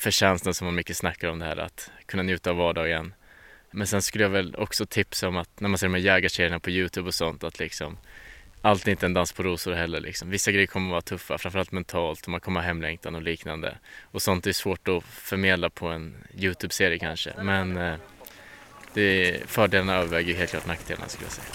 förtjänsten 0.00 0.54
som 0.54 0.64
man 0.64 0.74
mycket 0.74 0.96
snackar 0.96 1.28
om 1.28 1.38
det 1.38 1.44
här 1.44 1.56
att 1.56 1.90
kunna 2.06 2.22
njuta 2.22 2.50
av 2.50 2.56
vardagen. 2.56 3.14
Men 3.70 3.86
sen 3.86 4.02
skulle 4.02 4.24
jag 4.24 4.30
väl 4.30 4.54
också 4.56 4.86
tipsa 4.86 5.28
om 5.28 5.36
att 5.36 5.60
när 5.60 5.68
man 5.68 5.78
ser 5.78 5.86
de 5.86 5.94
här 5.94 6.00
jägarserierna 6.00 6.60
på 6.60 6.70
Youtube 6.70 7.08
och 7.08 7.14
sånt 7.14 7.44
att 7.44 7.58
liksom 7.58 7.98
allt 8.62 8.86
är 8.86 8.90
inte 8.90 9.06
en 9.06 9.14
dans 9.14 9.32
på 9.32 9.42
rosor 9.42 9.72
heller 9.72 10.00
liksom. 10.00 10.30
Vissa 10.30 10.52
grejer 10.52 10.66
kommer 10.66 10.86
att 10.86 10.90
vara 10.90 11.00
tuffa, 11.00 11.38
framförallt 11.38 11.72
mentalt, 11.72 12.26
man 12.26 12.40
kommer 12.40 12.60
ha 12.60 12.66
hemlängtan 12.66 13.14
och 13.14 13.22
liknande. 13.22 13.78
Och 14.02 14.22
sånt 14.22 14.46
är 14.46 14.52
svårt 14.52 14.88
att 14.88 15.04
förmedla 15.04 15.70
på 15.70 15.88
en 15.88 16.14
Youtube-serie 16.36 16.98
kanske. 16.98 17.32
Men 17.42 17.76
eh, 17.76 17.94
det, 18.94 19.40
fördelarna 19.46 19.96
överväger 19.96 20.34
helt 20.34 20.50
klart 20.50 20.66
nackdelarna 20.66 21.08
skulle 21.08 21.26
jag 21.26 21.32
säga. 21.32 21.46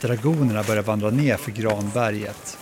Dragonerna 0.00 0.62
börjar 0.62 0.82
vandra 0.82 1.10
ner 1.10 1.36
för 1.36 1.50
Granberget. 1.50 2.58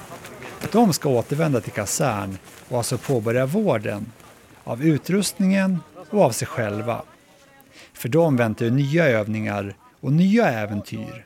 De 0.73 0.93
ska 0.93 1.09
återvända 1.09 1.61
till 1.61 1.73
kasern 1.73 2.39
och 2.69 2.79
alltså 2.79 2.99
påbörja 2.99 3.47
vården 3.47 4.13
av 4.65 4.85
utrustningen 4.85 5.79
och 6.11 6.23
av 6.23 6.31
sig 6.31 6.49
själva. 6.49 7.03
För 7.93 8.09
dem 8.09 8.37
väntar 8.37 8.71
nya 8.71 9.09
övningar 9.09 9.75
och 10.01 10.13
nya 10.13 10.51
äventyr 10.51 11.25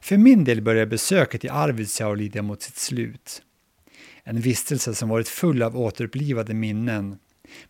För 0.00 0.16
min 0.16 0.44
del 0.44 0.62
börjar 0.62 0.86
besöket 0.86 1.44
i 1.44 1.48
Arvidsjaur 1.48 2.16
lida 2.16 2.42
mot 2.42 2.62
sitt 2.62 2.76
slut. 2.76 3.42
En 4.24 4.40
vistelse 4.40 4.94
som 4.94 5.08
varit 5.08 5.28
full 5.28 5.62
av 5.62 5.78
återupplivade 5.78 6.54
minnen, 6.54 7.18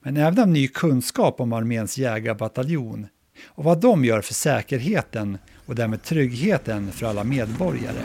men 0.01 0.17
även 0.17 0.39
av 0.39 0.49
ny 0.49 0.69
kunskap 0.69 1.41
om 1.41 1.53
arméns 1.53 1.99
jägarbataljon 1.99 3.07
och 3.47 3.65
vad 3.65 3.81
de 3.81 4.05
gör 4.05 4.21
för 4.21 4.35
säkerheten 4.35 5.39
och 5.67 5.75
därmed 5.75 6.03
tryggheten 6.03 6.93
för 6.93 7.07
alla 7.07 7.25
medborgare. 7.25 8.03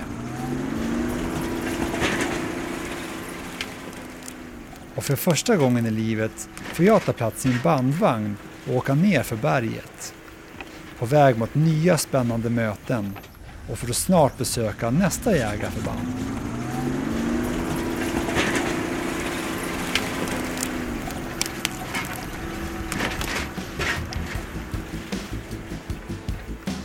Och 4.98 5.04
för 5.04 5.16
första 5.16 5.56
gången 5.56 5.86
i 5.86 5.92
livet 5.92 6.50
får 6.74 6.86
jag 6.86 7.06
ta 7.06 7.14
plats 7.14 7.46
i 7.46 7.50
en 7.50 7.60
bandvagn 7.64 8.38
och 8.68 8.76
åka 8.76 8.96
ner 8.96 9.24
för 9.24 9.36
berget. 9.36 10.14
På 11.00 11.06
väg 11.06 11.38
mot 11.38 11.56
nya 11.56 11.98
spännande 11.98 12.50
möten 12.50 13.18
och 13.72 13.78
för 13.78 13.90
att 13.90 13.96
snart 13.96 14.38
besöka 14.38 14.90
nästa 14.90 15.38
jägarförband. 15.38 16.08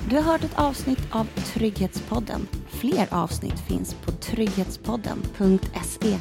Du 0.09 0.17
har 0.17 0.23
hört 0.23 0.45
ett 0.45 0.59
avsnitt 0.59 1.03
av 1.11 1.25
Trygghetspodden. 1.25 2.49
Fler 2.69 3.07
avsnitt 3.11 3.61
finns 3.69 3.95
på 3.95 4.13
trygghetspodden.se. 4.13 6.19